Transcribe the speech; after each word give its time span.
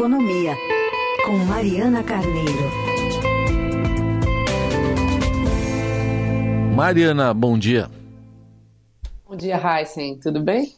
Economia, 0.00 0.56
com 1.26 1.36
Mariana 1.44 2.02
Carneiro. 2.02 2.70
Mariana, 6.74 7.34
bom 7.34 7.58
dia. 7.58 7.90
Bom 9.28 9.36
dia, 9.36 9.60
Heisen. 9.62 10.18
Tudo 10.18 10.40
bem? 10.42 10.72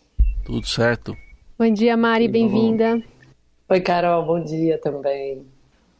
Tudo 0.44 0.66
certo. 0.66 1.16
Bom 1.56 1.72
dia, 1.72 1.96
Mari, 1.96 2.26
bem-vinda. 2.26 3.00
Oi, 3.68 3.80
Carol, 3.80 4.26
bom 4.26 4.42
dia 4.42 4.76
também. 4.78 5.46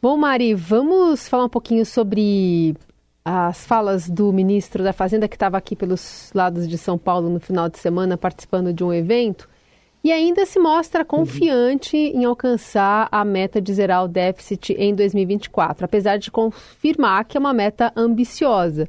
Bom, 0.01 0.17
Mari, 0.17 0.53
vamos 0.53 1.25
falar 1.25 1.45
um 1.45 1.49
pouquinho 1.49 1.85
sobre 1.85 2.75
as 3.23 3.65
falas 3.65 4.09
do 4.09 4.33
ministro 4.33 4.83
da 4.83 4.91
Fazenda, 4.91 5.29
que 5.29 5.37
estava 5.37 5.55
aqui 5.55 5.77
pelos 5.77 6.29
lados 6.35 6.67
de 6.67 6.77
São 6.77 6.97
Paulo 6.97 7.29
no 7.29 7.39
final 7.39 7.69
de 7.69 7.79
semana, 7.79 8.17
participando 8.17 8.73
de 8.73 8.83
um 8.83 8.91
evento, 8.91 9.47
e 10.03 10.11
ainda 10.11 10.45
se 10.45 10.59
mostra 10.59 11.05
confiante 11.05 11.95
uhum. 11.95 12.21
em 12.21 12.25
alcançar 12.25 13.07
a 13.11 13.23
meta 13.23 13.61
de 13.61 13.73
zerar 13.73 14.03
o 14.03 14.07
déficit 14.07 14.73
em 14.73 14.93
2024, 14.93 15.85
apesar 15.85 16.17
de 16.17 16.29
confirmar 16.29 17.25
que 17.25 17.37
é 17.37 17.39
uma 17.39 17.53
meta 17.53 17.91
ambiciosa. 17.95 18.87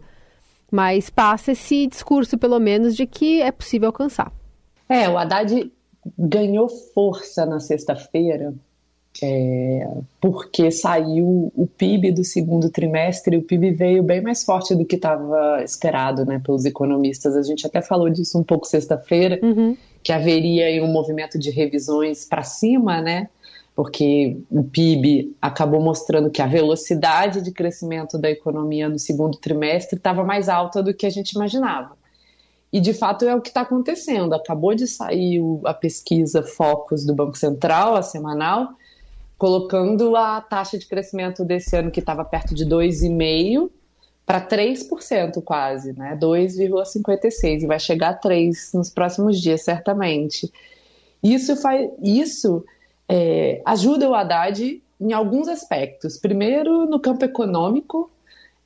Mas 0.71 1.09
passa 1.09 1.53
esse 1.53 1.87
discurso, 1.87 2.37
pelo 2.37 2.59
menos, 2.59 2.97
de 2.97 3.07
que 3.07 3.41
é 3.41 3.53
possível 3.53 3.89
alcançar. 3.89 4.33
É, 4.89 5.09
o 5.09 5.17
Haddad 5.17 5.71
ganhou 6.19 6.69
força 6.69 7.47
na 7.47 7.61
sexta-feira 7.61 8.53
é, 9.23 9.89
porque 10.21 10.71
saiu 10.71 11.53
o 11.55 11.67
PIB 11.67 12.11
do 12.11 12.25
segundo 12.25 12.69
trimestre, 12.69 13.37
o 13.37 13.43
PIB 13.43 13.71
veio 13.73 14.03
bem 14.03 14.21
mais 14.21 14.43
forte 14.43 14.75
do 14.75 14.85
que 14.85 14.97
estava 14.97 15.63
esperado 15.63 16.25
né, 16.25 16.41
pelos 16.45 16.65
economistas. 16.65 17.37
A 17.37 17.43
gente 17.43 17.67
até 17.67 17.81
falou 17.81 18.11
disso 18.11 18.39
um 18.39 18.43
pouco 18.43 18.67
sexta-feira, 18.67 19.39
uhum. 19.43 19.77
Que 20.05 20.13
haveria 20.13 20.85
um 20.85 20.93
movimento 20.93 21.39
de 21.39 21.51
revisões 21.51 22.27
para 22.27 22.43
cima, 22.43 23.01
né? 23.01 23.31
Porque 23.75 24.39
o 24.51 24.63
PIB 24.63 25.35
acabou 25.41 25.81
mostrando 25.81 26.31
que 26.31 26.43
a 26.43 26.47
velocidade 26.47 27.41
de 27.41 27.51
crescimento 27.51 28.19
da 28.19 28.31
economia 28.31 28.87
no 28.87 28.99
segundo 28.99 29.39
trimestre 29.39 29.97
estava 29.97 30.23
mais 30.23 30.49
alta 30.51 30.83
do 30.83 30.93
que 30.93 31.07
a 31.07 31.11
gente 31.11 31.33
imaginava. 31.33 31.97
E 32.71 32.81
de 32.81 32.93
fato 32.93 33.25
é 33.25 33.35
o 33.35 33.41
que 33.41 33.49
está 33.49 33.63
acontecendo. 33.63 34.35
Acabou 34.35 34.75
de 34.75 34.87
sair 34.87 35.41
a 35.65 35.73
pesquisa 35.73 36.43
Focus 36.43 37.07
do 37.07 37.15
Banco 37.15 37.39
Central, 37.39 37.97
a 37.97 38.03
semanal, 38.03 38.75
colocando 39.39 40.15
a 40.17 40.41
taxa 40.41 40.79
de 40.79 40.87
crescimento 40.87 41.45
desse 41.45 41.75
ano 41.75 41.91
que 41.91 42.01
estava 42.01 42.25
perto 42.25 42.55
de 42.55 42.67
2,5% 42.67 43.71
para 44.27 44.41
3% 44.41 45.43
quase, 45.43 45.93
né? 45.93 46.17
2,56% 46.21 47.63
e 47.63 47.67
vai 47.67 47.79
chegar 47.79 48.11
a 48.11 48.19
3% 48.19 48.75
nos 48.75 48.91
próximos 48.91 49.41
dias, 49.41 49.63
certamente. 49.63 50.51
Isso, 51.23 51.57
faz, 51.57 51.91
isso 52.03 52.65
é, 53.09 53.61
ajuda 53.65 54.09
o 54.09 54.15
Haddad 54.15 54.83
em 55.01 55.13
alguns 55.13 55.49
aspectos. 55.49 56.17
Primeiro, 56.17 56.87
no 56.87 56.99
campo 56.99 57.25
econômico, 57.25 58.11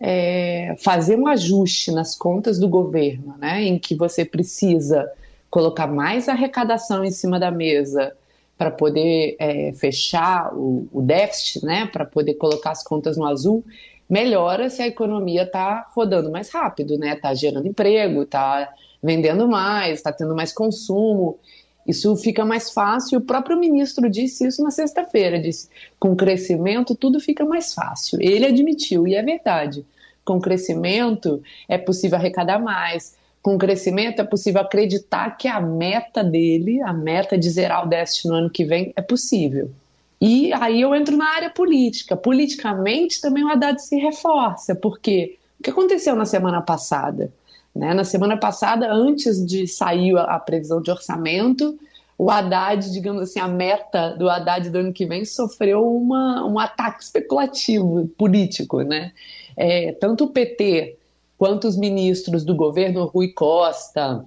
é, 0.00 0.76
fazer 0.78 1.16
um 1.16 1.26
ajuste 1.26 1.90
nas 1.90 2.16
contas 2.16 2.58
do 2.58 2.68
governo, 2.68 3.34
né? 3.38 3.62
Em 3.64 3.78
que 3.78 3.96
você 3.96 4.24
precisa 4.24 5.10
colocar 5.50 5.86
mais 5.86 6.28
arrecadação 6.28 7.04
em 7.04 7.10
cima 7.10 7.40
da 7.40 7.50
mesa 7.50 8.12
para 8.56 8.70
poder 8.70 9.36
é, 9.38 9.72
fechar 9.72 10.52
o, 10.52 10.88
o 10.92 11.00
déficit, 11.00 11.64
né, 11.64 11.86
para 11.86 12.04
poder 12.04 12.34
colocar 12.34 12.72
as 12.72 12.82
contas 12.82 13.16
no 13.16 13.24
azul, 13.24 13.64
melhora 14.08 14.70
se 14.70 14.82
a 14.82 14.86
economia 14.86 15.42
está 15.42 15.86
rodando 15.94 16.30
mais 16.30 16.50
rápido, 16.50 16.96
né, 16.98 17.14
está 17.14 17.34
gerando 17.34 17.66
emprego, 17.66 18.22
está 18.22 18.72
vendendo 19.02 19.48
mais, 19.48 19.94
está 19.98 20.12
tendo 20.12 20.34
mais 20.34 20.52
consumo. 20.52 21.38
Isso 21.86 22.14
fica 22.16 22.44
mais 22.44 22.70
fácil. 22.70 23.18
O 23.18 23.22
próprio 23.22 23.58
ministro 23.58 24.10
disse 24.10 24.46
isso 24.46 24.62
na 24.62 24.70
sexta-feira, 24.70 25.40
disse, 25.40 25.68
com 25.98 26.14
crescimento 26.14 26.94
tudo 26.94 27.18
fica 27.20 27.44
mais 27.44 27.72
fácil. 27.72 28.18
Ele 28.20 28.46
admitiu 28.46 29.06
e 29.06 29.14
é 29.14 29.22
verdade. 29.22 29.84
Com 30.24 30.38
crescimento 30.40 31.42
é 31.66 31.78
possível 31.78 32.18
arrecadar 32.18 32.58
mais, 32.58 33.16
com 33.40 33.56
crescimento, 33.56 34.20
é 34.20 34.24
possível 34.24 34.60
acreditar 34.60 35.38
que 35.38 35.48
a 35.48 35.60
meta 35.60 36.22
dele, 36.22 36.82
a 36.82 36.92
meta 36.92 37.38
de 37.38 37.48
zerar 37.48 37.86
o 37.86 37.88
déficit 37.88 38.28
no 38.28 38.34
ano 38.34 38.50
que 38.50 38.64
vem, 38.64 38.92
é 38.94 39.00
possível. 39.00 39.70
E 40.20 40.52
aí 40.52 40.80
eu 40.80 40.94
entro 40.94 41.16
na 41.16 41.28
área 41.28 41.50
política. 41.50 42.16
Politicamente 42.16 43.20
também 43.20 43.44
o 43.44 43.48
Haddad 43.48 43.80
se 43.80 43.96
reforça, 43.96 44.74
porque 44.74 45.38
o 45.60 45.62
que 45.62 45.70
aconteceu 45.70 46.16
na 46.16 46.24
semana 46.24 46.60
passada? 46.60 47.32
Né? 47.74 47.94
Na 47.94 48.04
semana 48.04 48.36
passada, 48.36 48.92
antes 48.92 49.44
de 49.44 49.66
sair 49.66 50.16
a 50.16 50.38
previsão 50.38 50.82
de 50.82 50.90
orçamento, 50.90 51.78
o 52.16 52.30
Haddad, 52.30 52.90
digamos 52.92 53.22
assim, 53.22 53.38
a 53.38 53.46
meta 53.46 54.10
do 54.10 54.28
Haddad 54.28 54.68
do 54.70 54.78
ano 54.78 54.92
que 54.92 55.06
vem 55.06 55.24
sofreu 55.24 55.88
uma, 55.88 56.44
um 56.44 56.58
ataque 56.58 57.04
especulativo 57.04 58.08
político. 58.18 58.82
Né? 58.82 59.12
É, 59.56 59.92
tanto 59.92 60.24
o 60.24 60.30
PT 60.30 60.96
quanto 61.38 61.68
os 61.68 61.76
ministros 61.76 62.44
do 62.44 62.56
governo, 62.56 63.06
Rui 63.06 63.28
Costa, 63.28 64.24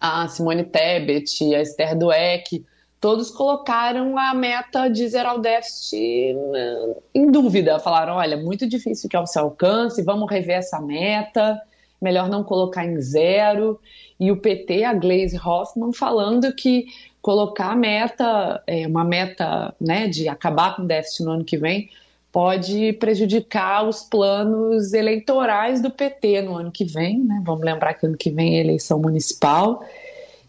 a 0.00 0.26
Simone 0.28 0.64
Tebet, 0.64 1.54
a 1.54 1.60
Esther 1.60 1.96
Dueck, 1.96 2.64
todos 3.02 3.32
colocaram 3.32 4.16
a 4.16 4.32
meta 4.32 4.88
de 4.88 5.08
zerar 5.08 5.34
o 5.34 5.40
déficit 5.40 6.34
né, 6.34 6.94
em 7.12 7.30
dúvida. 7.30 7.80
Falaram: 7.80 8.14
olha, 8.14 8.36
muito 8.36 8.66
difícil 8.66 9.10
que 9.10 9.26
se 9.26 9.38
alcance, 9.38 10.02
vamos 10.04 10.30
rever 10.30 10.58
essa 10.58 10.80
meta, 10.80 11.60
melhor 12.00 12.28
não 12.28 12.44
colocar 12.44 12.86
em 12.86 12.98
zero. 13.00 13.78
E 14.20 14.30
o 14.30 14.36
PT, 14.36 14.84
a 14.84 14.94
Glaze 14.94 15.36
Hoffman, 15.36 15.92
falando 15.92 16.54
que 16.54 16.86
colocar 17.20 17.72
a 17.72 17.76
meta, 17.76 18.62
é, 18.68 18.86
uma 18.86 19.04
meta 19.04 19.74
né, 19.80 20.06
de 20.06 20.28
acabar 20.28 20.76
com 20.76 20.82
o 20.82 20.86
déficit 20.86 21.24
no 21.24 21.32
ano 21.32 21.44
que 21.44 21.56
vem, 21.56 21.90
pode 22.30 22.92
prejudicar 22.94 23.86
os 23.86 24.04
planos 24.04 24.92
eleitorais 24.92 25.82
do 25.82 25.90
PT 25.90 26.42
no 26.42 26.54
ano 26.54 26.70
que 26.70 26.84
vem, 26.84 27.18
né? 27.18 27.42
Vamos 27.44 27.64
lembrar 27.64 27.94
que 27.94 28.06
ano 28.06 28.16
que 28.16 28.30
vem 28.30 28.58
é 28.58 28.60
eleição 28.60 29.00
municipal 29.00 29.84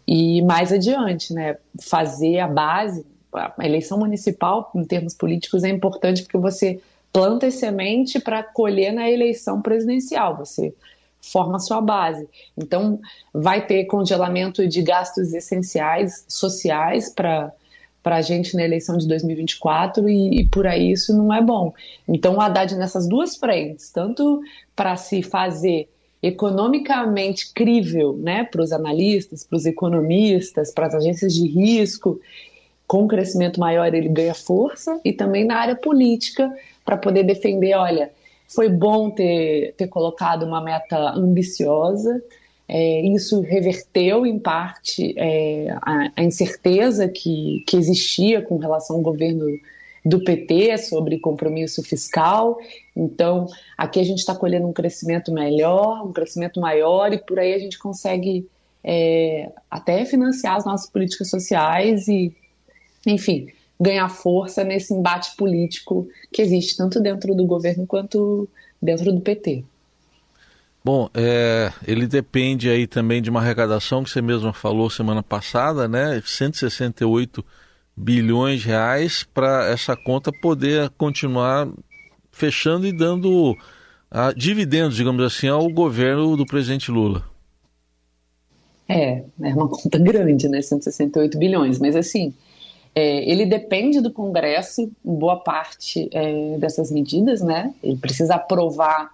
e 0.06 0.42
mais 0.42 0.72
adiante, 0.72 1.32
né? 1.32 1.56
Fazer 1.80 2.38
a 2.40 2.48
base, 2.48 3.06
a 3.32 3.66
eleição 3.66 3.98
municipal 3.98 4.70
em 4.74 4.84
termos 4.84 5.14
políticos 5.14 5.64
é 5.64 5.68
importante 5.68 6.22
porque 6.22 6.38
você 6.38 6.80
planta 7.12 7.50
semente 7.50 8.18
para 8.18 8.42
colher 8.42 8.92
na 8.92 9.10
eleição 9.10 9.62
presidencial, 9.62 10.36
você 10.36 10.74
forma 11.20 11.56
a 11.56 11.60
sua 11.60 11.80
base. 11.80 12.28
Então, 12.56 13.00
vai 13.32 13.66
ter 13.66 13.84
congelamento 13.86 14.66
de 14.68 14.82
gastos 14.82 15.32
essenciais 15.32 16.24
sociais 16.28 17.12
para 17.12 17.52
para 18.04 18.16
a 18.16 18.20
gente 18.20 18.54
na 18.54 18.62
eleição 18.62 18.98
de 18.98 19.08
2024 19.08 20.06
e, 20.10 20.42
e, 20.42 20.48
por 20.48 20.66
aí 20.66 20.92
isso 20.92 21.16
não 21.16 21.32
é 21.32 21.40
bom. 21.40 21.72
Então 22.06 22.36
o 22.36 22.40
Haddad 22.40 22.76
nessas 22.76 23.08
duas 23.08 23.34
frentes, 23.34 23.90
tanto 23.90 24.42
para 24.76 24.94
se 24.94 25.22
fazer 25.22 25.88
economicamente 26.26 27.52
crível 27.52 28.16
né, 28.16 28.44
para 28.44 28.62
os 28.62 28.72
analistas, 28.72 29.44
para 29.44 29.56
os 29.56 29.66
economistas, 29.66 30.72
para 30.72 30.86
as 30.86 30.94
agências 30.94 31.34
de 31.34 31.46
risco, 31.46 32.18
com 32.86 33.02
um 33.02 33.08
crescimento 33.08 33.60
maior 33.60 33.92
ele 33.94 34.08
ganha 34.08 34.34
força. 34.34 34.98
E 35.04 35.12
também 35.12 35.44
na 35.44 35.56
área 35.56 35.76
política 35.76 36.50
para 36.84 36.96
poder 36.96 37.24
defender, 37.24 37.74
olha, 37.74 38.10
foi 38.48 38.68
bom 38.68 39.10
ter, 39.10 39.74
ter 39.76 39.88
colocado 39.88 40.44
uma 40.44 40.62
meta 40.62 41.10
ambiciosa, 41.10 42.22
é, 42.66 43.02
isso 43.02 43.42
reverteu, 43.42 44.24
em 44.24 44.38
parte, 44.38 45.14
é, 45.18 45.76
a, 45.82 46.10
a, 46.16 46.22
incerteza 46.22 47.06
que, 47.06 47.62
que 47.66 47.76
existia 47.76 48.40
com 48.40 48.56
relação 48.56 48.96
ao 48.96 49.02
governo 49.02 49.46
do 50.04 50.22
PT 50.22 50.76
sobre 50.78 51.18
compromisso 51.18 51.82
fiscal. 51.82 52.58
Então, 52.94 53.46
aqui 53.76 53.98
a 53.98 54.04
gente 54.04 54.18
está 54.18 54.34
colhendo 54.34 54.66
um 54.66 54.72
crescimento 54.72 55.32
melhor, 55.32 56.06
um 56.06 56.12
crescimento 56.12 56.60
maior, 56.60 57.12
e 57.12 57.18
por 57.18 57.38
aí 57.38 57.54
a 57.54 57.58
gente 57.58 57.78
consegue 57.78 58.46
é, 58.82 59.50
até 59.70 60.04
financiar 60.04 60.56
as 60.56 60.64
nossas 60.66 60.90
políticas 60.90 61.30
sociais 61.30 62.06
e, 62.06 62.36
enfim, 63.06 63.48
ganhar 63.80 64.08
força 64.10 64.62
nesse 64.62 64.92
embate 64.92 65.34
político 65.36 66.06
que 66.30 66.42
existe 66.42 66.76
tanto 66.76 67.00
dentro 67.00 67.34
do 67.34 67.46
governo 67.46 67.86
quanto 67.86 68.46
dentro 68.80 69.10
do 69.10 69.20
PT. 69.20 69.64
Bom, 70.84 71.08
é, 71.14 71.72
ele 71.86 72.06
depende 72.06 72.68
aí 72.68 72.86
também 72.86 73.22
de 73.22 73.30
uma 73.30 73.40
arrecadação 73.40 74.04
que 74.04 74.10
você 74.10 74.20
mesma 74.20 74.52
falou 74.52 74.90
semana 74.90 75.22
passada, 75.22 75.88
né? 75.88 76.22
168 76.22 77.42
bilhões 77.96 78.60
de 78.60 78.68
reais 78.68 79.22
para 79.22 79.66
essa 79.66 79.96
conta 79.96 80.32
poder 80.32 80.90
continuar 80.90 81.68
fechando 82.32 82.86
e 82.86 82.92
dando 82.92 83.56
a, 84.10 84.32
dividendos, 84.32 84.96
digamos 84.96 85.22
assim, 85.22 85.48
ao 85.48 85.68
governo 85.68 86.36
do 86.36 86.44
presidente 86.44 86.90
Lula. 86.90 87.24
É, 88.88 89.22
é 89.42 89.54
uma 89.54 89.68
conta 89.68 89.98
grande, 89.98 90.48
né? 90.48 90.60
168 90.60 91.38
bilhões, 91.38 91.78
mas 91.78 91.96
assim, 91.96 92.34
é, 92.94 93.28
ele 93.30 93.46
depende 93.46 94.00
do 94.00 94.12
Congresso 94.12 94.90
boa 95.02 95.36
parte 95.36 96.08
é, 96.12 96.58
dessas 96.58 96.90
medidas, 96.90 97.40
né? 97.40 97.72
Ele 97.82 97.96
precisa 97.96 98.34
aprovar 98.34 99.10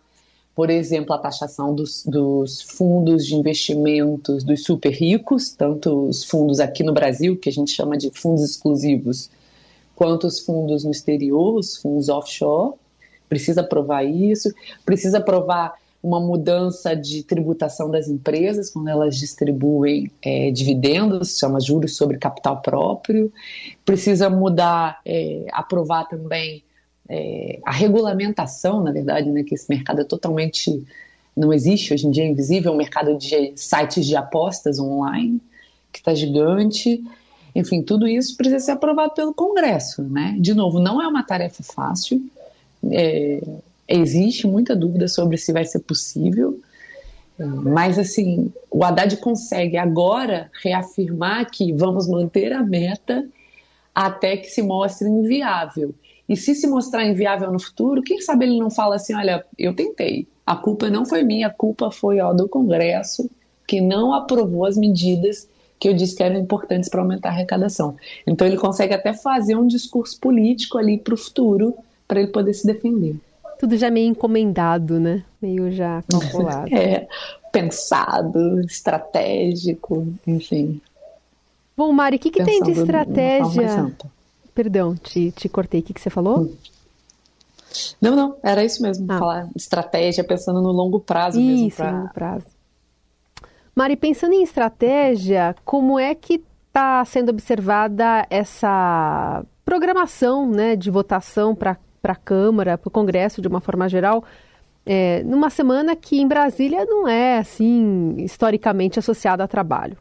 por 0.55 0.69
exemplo, 0.69 1.15
a 1.15 1.19
taxação 1.19 1.75
dos, 1.75 2.05
dos, 2.05 2.61
fundos 2.61 3.27
de 3.27 3.35
investimentos 3.35 4.45
dos 4.45 4.65
super 4.65 4.91
ricos, 4.91 5.51
tanto 5.51 6.09
os 6.09 6.25
fundos 6.25 6.61
aqui 6.61 6.83
no 6.83 6.93
Brasil, 6.93 7.37
que 7.37 7.49
a 7.49 7.53
gente 7.53 7.71
chama 7.71 7.97
de 7.97 8.11
fundos 8.11 8.43
exclusivos, 8.43 9.31
quanto 9.95 10.27
os 10.27 10.41
fundos 10.41 10.85
no 10.85 10.91
exterior, 10.91 11.55
os 11.55 11.77
fundos 11.77 12.09
offshore. 12.09 12.75
Precisa 13.29 13.61
aprovar 13.61 14.03
isso, 14.05 14.53
precisa 14.85 15.19
aprovar 15.19 15.75
uma 16.03 16.19
mudança 16.19 16.97
de 16.97 17.23
tributação 17.23 17.91
das 17.91 18.09
empresas 18.09 18.71
quando 18.71 18.89
elas 18.89 19.17
distribuem 19.17 20.11
é, 20.23 20.51
dividendos, 20.51 21.39
chama 21.39 21.61
juros 21.61 21.97
sobre 21.97 22.19
capital 22.19 22.61
próprio. 22.61 23.33
Precisa 23.85 24.31
mudar, 24.31 25.01
é, 25.05 25.47
aprovar 25.53 26.09
também 26.09 26.65
é, 27.11 27.59
a 27.65 27.73
regulamentação, 27.73 28.83
na 28.83 28.93
verdade, 28.93 29.29
né, 29.29 29.43
que 29.43 29.55
esse 29.55 29.69
mercado 29.69 30.01
é 30.01 30.05
totalmente 30.05 30.81
não 31.37 31.53
existe 31.53 31.93
hoje 31.93 32.07
em 32.07 32.11
dia, 32.11 32.25
é 32.25 32.29
invisível, 32.29 32.71
é 32.71 32.75
um 32.75 32.79
mercado 32.79 33.17
de 33.17 33.53
sites 33.57 34.07
de 34.07 34.17
apostas 34.17 34.79
online 34.79 35.41
que 35.93 35.99
está 35.99 36.15
gigante. 36.15 37.03
Enfim, 37.55 37.83
tudo 37.83 38.07
isso 38.07 38.37
precisa 38.37 38.61
ser 38.61 38.73
aprovado 38.73 39.15
pelo 39.15 39.35
Congresso, 39.35 40.03
né? 40.03 40.37
De 40.39 40.55
novo, 40.55 40.79
não 40.79 41.01
é 41.01 41.07
uma 41.07 41.23
tarefa 41.23 41.63
fácil. 41.63 42.23
É, 42.91 43.41
existe 43.89 44.47
muita 44.47 44.77
dúvida 44.77 45.09
sobre 45.09 45.37
se 45.37 45.53
vai 45.53 45.65
ser 45.65 45.81
possível, 45.81 46.61
mas 47.39 47.99
assim, 47.99 48.53
o 48.71 48.85
Haddad 48.85 49.17
consegue 49.17 49.77
agora 49.77 50.51
reafirmar 50.63 51.51
que 51.51 51.73
vamos 51.73 52.07
manter 52.07 52.53
a 52.53 52.63
meta 52.63 53.27
até 53.95 54.37
que 54.37 54.49
se 54.49 54.63
mostre 54.63 55.09
inviável. 55.09 55.95
E 56.31 56.37
se 56.37 56.55
se 56.55 56.69
mostrar 56.69 57.05
inviável 57.05 57.51
no 57.51 57.59
futuro, 57.59 58.05
quem 58.05 58.21
sabe 58.21 58.45
ele 58.45 58.57
não 58.57 58.71
fala 58.71 58.95
assim: 58.95 59.13
olha, 59.17 59.45
eu 59.59 59.75
tentei, 59.75 60.29
a 60.47 60.55
culpa 60.55 60.89
não 60.89 61.05
foi 61.05 61.25
minha, 61.25 61.49
a 61.49 61.51
culpa 61.51 61.91
foi 61.91 62.21
ó, 62.21 62.33
do 62.33 62.49
Congresso, 62.49 63.29
que 63.67 63.81
não 63.81 64.15
aprovou 64.15 64.65
as 64.65 64.77
medidas 64.77 65.49
que 65.77 65.89
eu 65.89 65.95
disse 65.95 66.15
que 66.15 66.23
eram 66.23 66.39
importantes 66.39 66.89
para 66.89 67.01
aumentar 67.01 67.31
a 67.31 67.33
arrecadação. 67.33 67.97
Então 68.25 68.47
ele 68.47 68.57
consegue 68.57 68.95
até 68.95 69.13
fazer 69.13 69.57
um 69.57 69.67
discurso 69.67 70.21
político 70.21 70.79
ali 70.79 70.99
para 70.99 71.15
o 71.15 71.17
futuro, 71.17 71.75
para 72.07 72.21
ele 72.21 72.31
poder 72.31 72.55
se 72.55 72.65
defender. 72.65 73.17
Tudo 73.59 73.77
já 73.77 73.91
meio 73.91 74.09
encomendado, 74.09 75.01
né? 75.01 75.25
Meio 75.43 75.73
já 75.73 76.01
calculado. 76.09 76.71
é, 76.73 77.09
pensado, 77.51 78.61
estratégico, 78.61 80.07
enfim. 80.25 80.81
Bom, 81.77 81.91
Mari, 81.91 82.17
o 82.17 82.19
que, 82.21 82.31
que 82.31 82.45
tem 82.45 82.63
de 82.63 82.71
estratégia? 82.71 83.91
Perdão, 84.55 84.95
te, 84.97 85.31
te 85.33 85.49
cortei. 85.49 85.81
O 85.81 85.83
que, 85.83 85.95
que 85.95 86.01
você 86.01 86.11
falou? 86.11 86.53
Não, 88.01 88.17
não, 88.17 88.37
era 88.43 88.65
isso 88.65 88.83
mesmo. 88.83 89.07
Ah. 89.11 89.19
Falar 89.19 89.49
estratégia, 89.55 90.25
pensando 90.25 90.61
no 90.61 90.73
longo 90.73 91.01
prazo 91.01 91.41
isso, 91.41 91.49
mesmo. 91.49 91.69
Isso, 91.69 91.77
pra... 91.77 91.91
longo 91.91 92.13
prazo. 92.13 92.47
Mari, 93.75 93.97
pensando 93.97 94.35
em 94.35 94.43
estratégia, 94.43 95.55
como 95.65 95.99
é 95.99 96.15
que 96.15 96.43
está 96.69 97.05
sendo 97.05 97.31
observada 97.31 98.27
essa 98.29 99.45
programação 99.65 100.49
né, 100.49 100.75
de 100.77 100.91
votação 100.91 101.55
para 101.55 101.79
a 102.03 102.17
Câmara, 102.17 102.77
para 102.77 102.89
o 102.89 102.91
Congresso 102.91 103.41
de 103.41 103.49
uma 103.49 103.61
forma 103.61 103.89
geral, 103.89 104.25
é, 104.85 105.23
numa 105.23 105.51
semana 105.51 105.95
que 105.95 106.21
em 106.21 106.27
Brasília 106.27 106.85
não 106.85 107.07
é 107.07 107.39
assim 107.39 108.15
historicamente 108.19 108.99
associada 108.99 109.45
a 109.45 109.49
trabalho? 109.49 109.97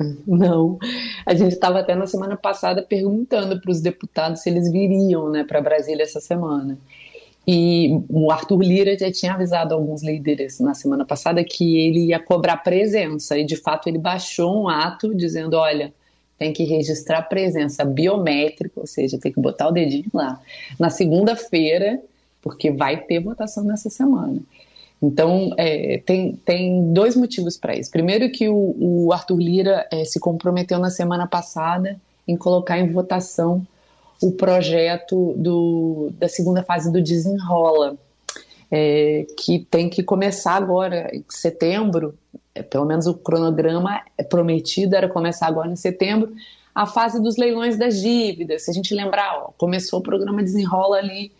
Não. 0.26 0.78
A 1.26 1.34
gente 1.34 1.52
estava 1.52 1.80
até 1.80 1.94
na 1.94 2.06
semana 2.06 2.36
passada 2.36 2.82
perguntando 2.82 3.60
para 3.60 3.70
os 3.70 3.80
deputados 3.80 4.42
se 4.42 4.50
eles 4.50 4.70
viriam 4.70 5.30
né, 5.30 5.44
para 5.44 5.60
Brasília 5.60 6.02
essa 6.02 6.20
semana. 6.20 6.78
E 7.46 8.00
o 8.08 8.30
Arthur 8.30 8.62
Lira 8.62 8.96
já 8.98 9.10
tinha 9.10 9.34
avisado 9.34 9.74
alguns 9.74 10.02
líderes 10.02 10.60
na 10.60 10.74
semana 10.74 11.04
passada 11.04 11.42
que 11.42 11.78
ele 11.78 12.06
ia 12.06 12.18
cobrar 12.18 12.58
presença. 12.58 13.38
E 13.38 13.44
de 13.44 13.56
fato 13.56 13.88
ele 13.88 13.98
baixou 13.98 14.62
um 14.62 14.68
ato 14.68 15.14
dizendo: 15.14 15.54
olha, 15.56 15.92
tem 16.38 16.52
que 16.52 16.64
registrar 16.64 17.22
presença 17.22 17.84
biométrica, 17.84 18.78
ou 18.78 18.86
seja, 18.86 19.18
tem 19.18 19.32
que 19.32 19.40
botar 19.40 19.68
o 19.68 19.72
dedinho 19.72 20.10
lá, 20.12 20.40
na 20.78 20.90
segunda-feira, 20.90 22.00
porque 22.40 22.70
vai 22.70 22.98
ter 23.04 23.20
votação 23.20 23.64
nessa 23.64 23.90
semana. 23.90 24.40
Então, 25.02 25.52
é, 25.56 26.02
tem, 26.04 26.36
tem 26.44 26.92
dois 26.92 27.16
motivos 27.16 27.56
para 27.56 27.74
isso. 27.74 27.90
Primeiro, 27.90 28.30
que 28.30 28.48
o, 28.48 28.74
o 28.78 29.12
Arthur 29.12 29.38
Lira 29.38 29.88
é, 29.90 30.04
se 30.04 30.20
comprometeu 30.20 30.78
na 30.78 30.90
semana 30.90 31.26
passada 31.26 31.98
em 32.28 32.36
colocar 32.36 32.78
em 32.78 32.92
votação 32.92 33.66
o 34.22 34.32
projeto 34.32 35.34
do, 35.36 36.12
da 36.18 36.28
segunda 36.28 36.62
fase 36.62 36.92
do 36.92 37.02
Desenrola, 37.02 37.96
é, 38.70 39.26
que 39.38 39.66
tem 39.70 39.88
que 39.88 40.02
começar 40.02 40.54
agora 40.54 41.10
em 41.14 41.24
setembro, 41.30 42.14
é, 42.54 42.62
pelo 42.62 42.84
menos 42.84 43.06
o 43.06 43.14
cronograma 43.14 44.02
é 44.18 44.22
prometido 44.22 44.94
era 44.94 45.08
começar 45.08 45.46
agora 45.46 45.70
em 45.70 45.76
setembro, 45.76 46.34
a 46.74 46.86
fase 46.86 47.20
dos 47.20 47.36
leilões 47.36 47.78
das 47.78 48.00
dívidas. 48.00 48.62
Se 48.62 48.70
a 48.70 48.74
gente 48.74 48.94
lembrar, 48.94 49.38
ó, 49.38 49.50
começou 49.56 49.98
o 49.98 50.02
programa 50.02 50.42
Desenrola 50.42 50.98
ali 50.98 51.32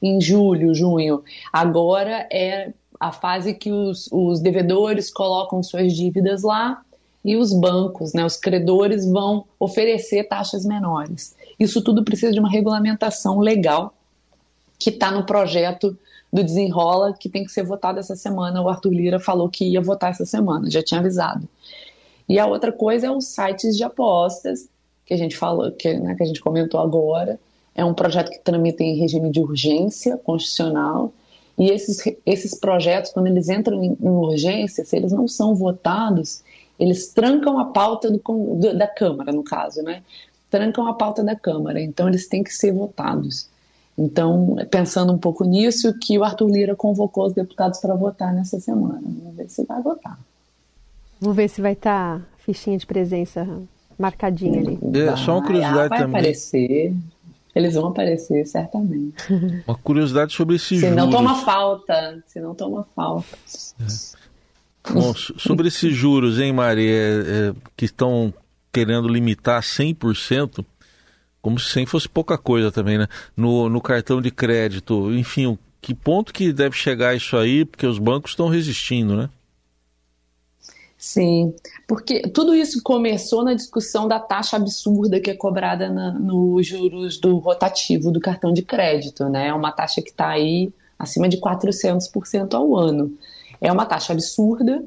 em 0.00 0.20
julho, 0.20 0.74
junho. 0.74 1.22
Agora 1.52 2.26
é 2.32 2.72
a 3.02 3.10
fase 3.10 3.52
que 3.52 3.72
os, 3.72 4.08
os 4.12 4.38
devedores 4.38 5.12
colocam 5.12 5.60
suas 5.60 5.92
dívidas 5.92 6.44
lá 6.44 6.80
e 7.24 7.36
os 7.36 7.52
bancos, 7.52 8.12
né, 8.12 8.24
os 8.24 8.36
credores 8.36 9.04
vão 9.04 9.44
oferecer 9.58 10.28
taxas 10.28 10.64
menores. 10.64 11.34
Isso 11.58 11.82
tudo 11.82 12.04
precisa 12.04 12.32
de 12.32 12.38
uma 12.38 12.48
regulamentação 12.48 13.40
legal 13.40 13.92
que 14.78 14.90
está 14.90 15.10
no 15.10 15.26
projeto 15.26 15.98
do 16.32 16.44
Desenrola, 16.44 17.12
que 17.12 17.28
tem 17.28 17.42
que 17.42 17.50
ser 17.50 17.64
votado 17.64 17.98
essa 17.98 18.14
semana. 18.14 18.62
O 18.62 18.68
Arthur 18.68 18.92
Lira 18.92 19.18
falou 19.18 19.48
que 19.48 19.64
ia 19.64 19.80
votar 19.80 20.12
essa 20.12 20.24
semana, 20.24 20.70
já 20.70 20.80
tinha 20.80 21.00
avisado. 21.00 21.48
E 22.28 22.38
a 22.38 22.46
outra 22.46 22.70
coisa 22.70 23.08
é 23.08 23.10
os 23.10 23.26
sites 23.26 23.76
de 23.76 23.82
apostas, 23.82 24.68
que 25.04 25.12
a 25.12 25.16
gente 25.16 25.36
falou, 25.36 25.72
que, 25.72 25.92
né, 25.92 26.14
que 26.14 26.22
a 26.22 26.26
gente 26.26 26.40
comentou 26.40 26.78
agora. 26.78 27.40
É 27.74 27.84
um 27.84 27.94
projeto 27.94 28.30
que 28.30 28.38
tramita 28.38 28.84
em 28.84 28.96
regime 28.96 29.28
de 29.28 29.40
urgência 29.40 30.16
constitucional 30.18 31.12
e 31.58 31.70
esses, 31.70 32.02
esses 32.24 32.54
projetos, 32.54 33.12
quando 33.12 33.26
eles 33.26 33.48
entram 33.48 33.82
em, 33.82 33.96
em 34.00 34.08
urgência, 34.08 34.84
se 34.84 34.96
eles 34.96 35.12
não 35.12 35.28
são 35.28 35.54
votados, 35.54 36.42
eles 36.78 37.08
trancam 37.08 37.58
a 37.58 37.66
pauta 37.66 38.10
do, 38.10 38.18
do, 38.18 38.76
da 38.76 38.86
Câmara, 38.86 39.32
no 39.32 39.42
caso, 39.42 39.82
né? 39.82 40.02
Trancam 40.50 40.86
a 40.86 40.94
pauta 40.94 41.22
da 41.22 41.36
Câmara, 41.36 41.80
então 41.80 42.08
eles 42.08 42.26
têm 42.26 42.42
que 42.42 42.52
ser 42.52 42.72
votados. 42.72 43.48
Então, 43.96 44.56
pensando 44.70 45.12
um 45.12 45.18
pouco 45.18 45.44
nisso, 45.44 45.92
que 46.00 46.18
o 46.18 46.24
Arthur 46.24 46.50
Lira 46.50 46.74
convocou 46.74 47.26
os 47.26 47.34
deputados 47.34 47.78
para 47.78 47.94
votar 47.94 48.32
nessa 48.32 48.58
semana. 48.58 49.02
Vamos 49.02 49.36
ver 49.36 49.48
se 49.48 49.64
vai 49.64 49.82
votar. 49.82 50.18
Vamos 51.20 51.36
ver 51.36 51.48
se 51.48 51.60
vai 51.60 51.74
estar 51.74 52.18
tá 52.18 52.26
fichinha 52.38 52.78
de 52.78 52.86
presença 52.86 53.46
marcadinha 53.98 54.60
ali. 54.60 54.78
É, 54.94 55.16
só 55.16 55.34
uma 55.34 55.46
curiosidade 55.46 55.88
vai 55.88 55.98
também. 56.00 56.20
Aparecer. 56.20 56.94
Eles 57.54 57.74
vão 57.74 57.88
aparecer, 57.88 58.46
certamente. 58.46 59.14
Uma 59.66 59.76
curiosidade 59.76 60.32
sobre 60.32 60.56
esse 60.56 60.68
se 60.68 60.76
juros. 60.76 60.96
não 60.96 61.10
toma 61.10 61.34
falta. 61.44 62.22
Se 62.26 62.40
não 62.40 62.54
toma 62.54 62.86
falta. 62.96 63.36
É. 63.80 64.92
Bom, 64.92 65.14
sobre 65.14 65.68
esses 65.68 65.94
juros, 65.94 66.40
hein, 66.40 66.52
Mari, 66.52 66.88
é, 66.88 66.92
é, 66.92 67.54
que 67.76 67.84
estão 67.84 68.34
querendo 68.72 69.06
limitar 69.06 69.62
100%, 69.62 70.64
como 71.40 71.58
se 71.58 71.70
100 71.72 71.86
fosse 71.86 72.08
pouca 72.08 72.38
coisa 72.38 72.72
também, 72.72 72.98
né? 72.98 73.06
No, 73.36 73.68
no 73.68 73.80
cartão 73.80 74.20
de 74.20 74.30
crédito, 74.30 75.12
enfim, 75.12 75.56
que 75.80 75.94
ponto 75.94 76.32
que 76.32 76.52
deve 76.52 76.76
chegar 76.76 77.14
isso 77.14 77.36
aí, 77.36 77.64
porque 77.64 77.86
os 77.86 77.98
bancos 77.98 78.32
estão 78.32 78.48
resistindo, 78.48 79.16
né? 79.16 79.28
Sim, 81.02 81.52
porque 81.88 82.20
tudo 82.28 82.54
isso 82.54 82.80
começou 82.80 83.42
na 83.42 83.54
discussão 83.54 84.06
da 84.06 84.20
taxa 84.20 84.56
absurda 84.56 85.18
que 85.18 85.30
é 85.30 85.34
cobrada 85.34 85.90
nos 85.90 86.64
juros 86.64 87.18
do 87.18 87.38
rotativo 87.38 88.12
do 88.12 88.20
cartão 88.20 88.52
de 88.52 88.62
crédito, 88.62 89.28
né? 89.28 89.48
É 89.48 89.52
uma 89.52 89.72
taxa 89.72 90.00
que 90.00 90.10
está 90.10 90.28
aí 90.28 90.72
acima 90.96 91.28
de 91.28 91.38
400% 91.38 92.54
ao 92.54 92.76
ano. 92.76 93.18
É 93.60 93.72
uma 93.72 93.84
taxa 93.84 94.12
absurda 94.12 94.84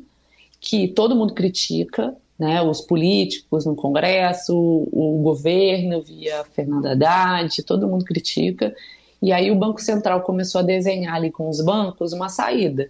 que 0.62 0.88
todo 0.88 1.17
mundo 1.17 1.34
critica, 1.34 2.15
né? 2.39 2.62
Os 2.62 2.79
políticos 2.79 3.65
no 3.65 3.75
Congresso, 3.75 4.55
o 4.55 5.19
governo 5.22 6.01
via 6.01 6.45
Fernanda 6.45 6.93
Haddad, 6.93 7.62
todo 7.63 7.89
mundo 7.89 8.05
critica. 8.05 8.74
E 9.22 9.34
aí 9.34 9.51
o 9.51 9.55
Banco 9.57 9.81
Central 9.81 10.22
começou 10.22 10.60
a 10.60 10.63
desenhar 10.63 11.15
ali 11.15 11.29
com 11.29 11.50
os 11.50 11.60
bancos 11.60 12.13
uma 12.13 12.29
saída 12.29 12.89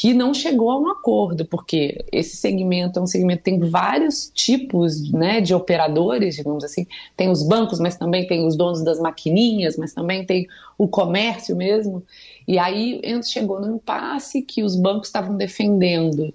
que 0.00 0.14
não 0.14 0.32
chegou 0.32 0.70
a 0.70 0.80
um 0.80 0.88
acordo, 0.88 1.44
porque 1.44 2.02
esse 2.10 2.34
segmento 2.34 2.98
é 2.98 3.02
um 3.02 3.06
segmento 3.06 3.42
que 3.42 3.50
tem 3.50 3.58
vários 3.58 4.30
tipos 4.32 5.12
né, 5.12 5.42
de 5.42 5.54
operadores, 5.54 6.36
digamos 6.36 6.64
assim. 6.64 6.86
Tem 7.14 7.28
os 7.28 7.42
bancos, 7.42 7.78
mas 7.78 7.98
também 7.98 8.26
tem 8.26 8.46
os 8.46 8.56
donos 8.56 8.82
das 8.82 8.98
maquininhas, 8.98 9.76
mas 9.76 9.92
também 9.92 10.24
tem 10.24 10.48
o 10.78 10.88
comércio 10.88 11.54
mesmo. 11.54 12.02
E 12.48 12.58
aí 12.58 13.02
chegou 13.24 13.60
no 13.60 13.76
impasse 13.76 14.40
que 14.40 14.62
os 14.62 14.74
bancos 14.74 15.08
estavam 15.08 15.36
defendendo 15.36 16.32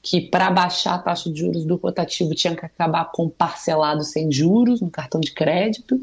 que 0.00 0.20
para 0.20 0.48
baixar 0.48 0.94
a 0.94 0.98
taxa 0.98 1.32
de 1.32 1.40
juros 1.40 1.64
do 1.64 1.74
rotativo 1.74 2.32
tinha 2.32 2.54
que 2.54 2.64
acabar 2.64 3.10
com 3.10 3.28
parcelado 3.28 4.04
sem 4.04 4.30
juros 4.30 4.80
no 4.80 4.88
cartão 4.88 5.20
de 5.20 5.32
crédito, 5.32 6.00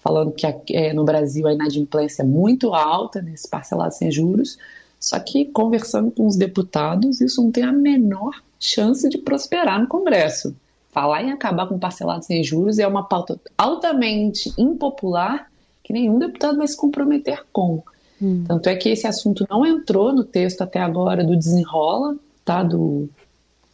falando 0.00 0.32
que 0.32 0.44
é, 0.74 0.92
no 0.92 1.04
Brasil 1.04 1.46
a 1.46 1.52
inadimplência 1.52 2.22
é 2.22 2.26
muito 2.26 2.74
alta 2.74 3.22
nesse 3.22 3.48
parcelado 3.48 3.94
sem 3.94 4.10
juros. 4.10 4.58
Só 5.02 5.18
que, 5.18 5.46
conversando 5.46 6.12
com 6.12 6.28
os 6.28 6.36
deputados, 6.36 7.20
isso 7.20 7.42
não 7.42 7.50
tem 7.50 7.64
a 7.64 7.72
menor 7.72 8.40
chance 8.60 9.08
de 9.08 9.18
prosperar 9.18 9.80
no 9.80 9.88
Congresso. 9.88 10.54
Falar 10.92 11.24
em 11.24 11.32
acabar 11.32 11.66
com 11.66 11.76
parcelado 11.76 12.24
sem 12.24 12.44
juros 12.44 12.78
é 12.78 12.86
uma 12.86 13.02
pauta 13.02 13.40
altamente 13.58 14.52
impopular 14.56 15.50
que 15.82 15.92
nenhum 15.92 16.20
deputado 16.20 16.58
vai 16.58 16.68
se 16.68 16.76
comprometer 16.76 17.44
com. 17.52 17.82
Hum. 18.22 18.44
Tanto 18.46 18.68
é 18.68 18.76
que 18.76 18.90
esse 18.90 19.04
assunto 19.04 19.44
não 19.50 19.66
entrou 19.66 20.12
no 20.12 20.22
texto 20.22 20.62
até 20.62 20.78
agora 20.78 21.24
do 21.24 21.36
Desenrola, 21.36 22.14
tá? 22.44 22.62
do 22.62 23.08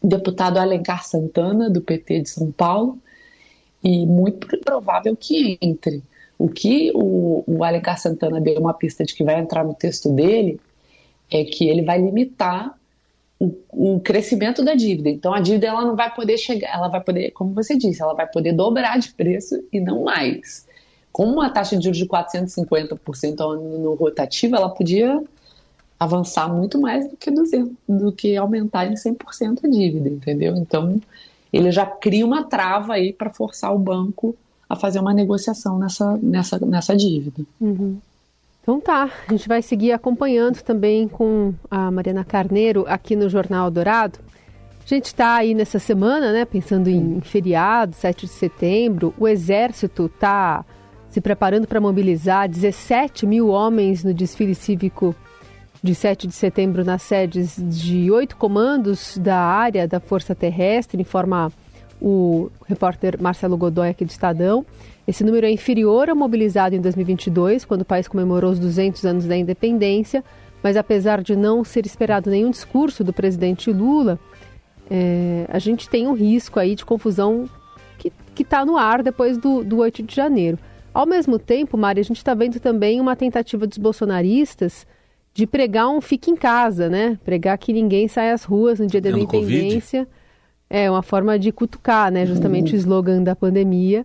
deputado 0.02 0.56
Alencar 0.56 1.04
Santana, 1.04 1.68
do 1.68 1.82
PT 1.82 2.22
de 2.22 2.30
São 2.30 2.50
Paulo, 2.50 2.98
e 3.84 4.06
muito 4.06 4.46
provável 4.60 5.14
que 5.14 5.58
entre. 5.60 6.02
O 6.38 6.48
que 6.48 6.90
o, 6.94 7.44
o 7.46 7.62
Alencar 7.62 8.00
Santana 8.00 8.40
deu 8.40 8.58
uma 8.58 8.72
pista 8.72 9.04
de 9.04 9.14
que 9.14 9.22
vai 9.22 9.38
entrar 9.38 9.62
no 9.62 9.74
texto 9.74 10.10
dele 10.10 10.58
é 11.30 11.44
que 11.44 11.68
ele 11.68 11.82
vai 11.82 12.00
limitar 12.00 12.74
o, 13.38 13.54
o, 13.70 14.00
crescimento 14.00 14.64
da 14.64 14.74
dívida. 14.74 15.08
Então 15.08 15.32
a 15.32 15.40
dívida 15.40 15.68
ela 15.68 15.84
não 15.84 15.94
vai 15.94 16.12
poder 16.12 16.36
chegar, 16.38 16.74
ela 16.74 16.88
vai 16.88 17.00
poder, 17.00 17.30
como 17.30 17.54
você 17.54 17.76
disse, 17.76 18.02
ela 18.02 18.14
vai 18.14 18.26
poder 18.26 18.52
dobrar 18.52 18.98
de 18.98 19.12
preço 19.12 19.62
e 19.72 19.80
não 19.80 20.04
mais. 20.04 20.66
Com 21.12 21.24
uma 21.24 21.50
taxa 21.50 21.76
de 21.76 21.84
juros 21.84 21.98
de 21.98 22.06
450% 22.06 23.40
ao 23.40 23.52
ano 23.52 23.78
no 23.78 23.94
rotativo, 23.94 24.56
ela 24.56 24.68
podia 24.68 25.22
avançar 25.98 26.52
muito 26.52 26.80
mais 26.80 27.08
do 27.08 27.16
que 27.16 27.30
200, 27.30 27.72
do 27.88 28.12
que 28.12 28.36
aumentar 28.36 28.86
em 28.86 28.94
100% 28.94 29.64
a 29.64 29.68
dívida, 29.68 30.08
entendeu? 30.08 30.56
Então, 30.56 31.00
ele 31.52 31.72
já 31.72 31.84
cria 31.84 32.24
uma 32.24 32.44
trava 32.44 32.94
aí 32.94 33.12
para 33.12 33.30
forçar 33.30 33.74
o 33.74 33.78
banco 33.78 34.34
a 34.68 34.76
fazer 34.76 35.00
uma 35.00 35.14
negociação 35.14 35.78
nessa, 35.78 36.16
nessa, 36.18 36.58
nessa 36.64 36.96
dívida. 36.96 37.42
Uhum. 37.60 37.98
Então 38.68 38.82
tá, 38.82 39.10
a 39.26 39.32
gente 39.32 39.48
vai 39.48 39.62
seguir 39.62 39.92
acompanhando 39.92 40.60
também 40.60 41.08
com 41.08 41.54
a 41.70 41.90
Mariana 41.90 42.22
Carneiro 42.22 42.84
aqui 42.86 43.16
no 43.16 43.26
Jornal 43.26 43.70
Dourado. 43.70 44.18
A 44.84 44.86
gente 44.86 45.06
está 45.06 45.36
aí 45.36 45.54
nessa 45.54 45.78
semana, 45.78 46.34
né, 46.34 46.44
pensando 46.44 46.90
em 46.90 47.18
feriado, 47.22 47.96
7 47.96 48.26
de 48.26 48.32
setembro. 48.32 49.14
O 49.16 49.26
Exército 49.26 50.04
está 50.04 50.66
se 51.08 51.18
preparando 51.18 51.66
para 51.66 51.80
mobilizar 51.80 52.46
17 52.46 53.24
mil 53.24 53.48
homens 53.48 54.04
no 54.04 54.12
desfile 54.12 54.54
cívico 54.54 55.16
de 55.82 55.94
7 55.94 56.26
de 56.26 56.34
setembro 56.34 56.84
nas 56.84 57.00
sedes 57.00 57.56
de 57.56 58.10
oito 58.10 58.36
comandos 58.36 59.16
da 59.16 59.38
área 59.38 59.88
da 59.88 59.98
Força 59.98 60.34
Terrestre, 60.34 61.00
informa 61.00 61.50
o 62.02 62.50
repórter 62.66 63.18
Marcelo 63.18 63.56
Godoy 63.56 63.88
aqui 63.88 64.04
do 64.04 64.10
Estadão. 64.10 64.66
Esse 65.08 65.24
número 65.24 65.46
é 65.46 65.50
inferior 65.50 66.10
ao 66.10 66.14
mobilizado 66.14 66.76
em 66.76 66.80
2022, 66.82 67.64
quando 67.64 67.80
o 67.80 67.84
país 67.86 68.06
comemorou 68.06 68.50
os 68.50 68.58
200 68.58 69.06
anos 69.06 69.24
da 69.24 69.34
independência, 69.34 70.22
mas 70.62 70.76
apesar 70.76 71.22
de 71.22 71.34
não 71.34 71.64
ser 71.64 71.86
esperado 71.86 72.28
nenhum 72.28 72.50
discurso 72.50 73.02
do 73.02 73.10
presidente 73.10 73.72
Lula, 73.72 74.20
é, 74.90 75.46
a 75.48 75.58
gente 75.58 75.88
tem 75.88 76.06
um 76.06 76.12
risco 76.12 76.60
aí 76.60 76.74
de 76.74 76.84
confusão 76.84 77.48
que 77.96 78.42
está 78.42 78.66
no 78.66 78.76
ar 78.76 79.02
depois 79.02 79.38
do, 79.38 79.64
do 79.64 79.78
8 79.78 80.02
de 80.02 80.14
janeiro. 80.14 80.58
Ao 80.92 81.06
mesmo 81.06 81.38
tempo, 81.38 81.78
Mari, 81.78 82.00
a 82.00 82.04
gente 82.04 82.18
está 82.18 82.34
vendo 82.34 82.60
também 82.60 83.00
uma 83.00 83.16
tentativa 83.16 83.66
dos 83.66 83.78
bolsonaristas 83.78 84.86
de 85.32 85.46
pregar 85.46 85.88
um 85.88 86.02
fique 86.02 86.30
em 86.30 86.36
casa, 86.36 86.90
né? 86.90 87.18
Pregar 87.24 87.56
que 87.56 87.72
ninguém 87.72 88.08
sai 88.08 88.30
às 88.30 88.44
ruas 88.44 88.78
no 88.78 88.86
dia 88.86 89.00
da 89.00 89.10
independência. 89.10 90.00
COVID? 90.00 90.18
É 90.68 90.90
uma 90.90 91.02
forma 91.02 91.38
de 91.38 91.50
cutucar, 91.50 92.12
né? 92.12 92.26
Justamente 92.26 92.72
uhum. 92.72 92.76
o 92.76 92.78
slogan 92.78 93.22
da 93.22 93.34
pandemia, 93.34 94.04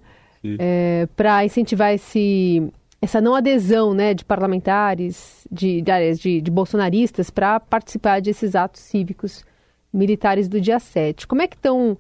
é, 0.60 1.08
para 1.16 1.46
incentivar 1.46 1.94
esse, 1.94 2.72
essa 3.02 3.22
não 3.22 3.36
adesão, 3.36 3.94
né, 3.94 4.14
de 4.14 4.26
parlamentares, 4.26 5.48
de, 5.52 5.82
de, 5.82 6.14
de, 6.16 6.42
de 6.42 6.52
bolsonaristas 6.52 7.30
para 7.30 7.60
participar 7.60 8.22
desses 8.22 8.56
atos 8.56 8.82
cívicos 8.82 9.46
militares 9.92 10.48
do 10.48 10.60
dia 10.60 10.80
7. 10.80 11.28
Como 11.28 11.42
é 11.42 11.48
que 11.48 11.56
estão 11.56 11.98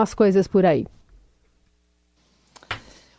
as 0.00 0.12
coisas 0.14 0.46
por 0.46 0.66
aí? 0.66 0.86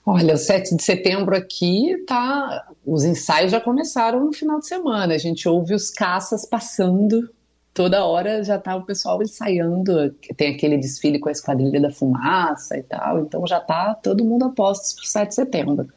Olha, 0.06 0.34
o 0.34 0.38
7 0.38 0.76
de 0.76 0.84
setembro 0.84 1.36
aqui 1.36 2.04
tá. 2.08 2.68
Os 2.84 3.04
ensaios 3.04 3.52
já 3.52 3.62
começaram 3.62 4.26
no 4.26 4.34
final 4.34 4.60
de 4.60 4.68
semana. 4.68 5.14
A 5.14 5.18
gente 5.20 5.48
ouve 5.48 5.76
os 5.76 5.92
caças 5.92 6.46
passando 6.48 7.30
toda 7.80 8.04
hora 8.04 8.44
já 8.44 8.60
tá 8.60 8.76
o 8.76 8.84
pessoal 8.84 9.24
ensaiando. 9.24 10.14
Tem 10.36 10.54
aquele 10.54 10.78
desfile 10.78 11.18
com 11.18 11.30
a 11.30 11.32
Esquadrilha 11.32 11.80
da 11.80 11.90
Fumaça 11.90 12.78
e 12.78 12.84
tal. 12.84 13.22
Então 13.22 13.48
já 13.48 13.58
tá 13.58 13.96
todo 13.96 14.26
mundo 14.26 14.44
a 14.44 14.50
postos 14.50 14.92
para 14.92 15.04
o 15.04 15.08
7 15.08 15.30
de 15.30 15.36
setembro. 15.36 15.88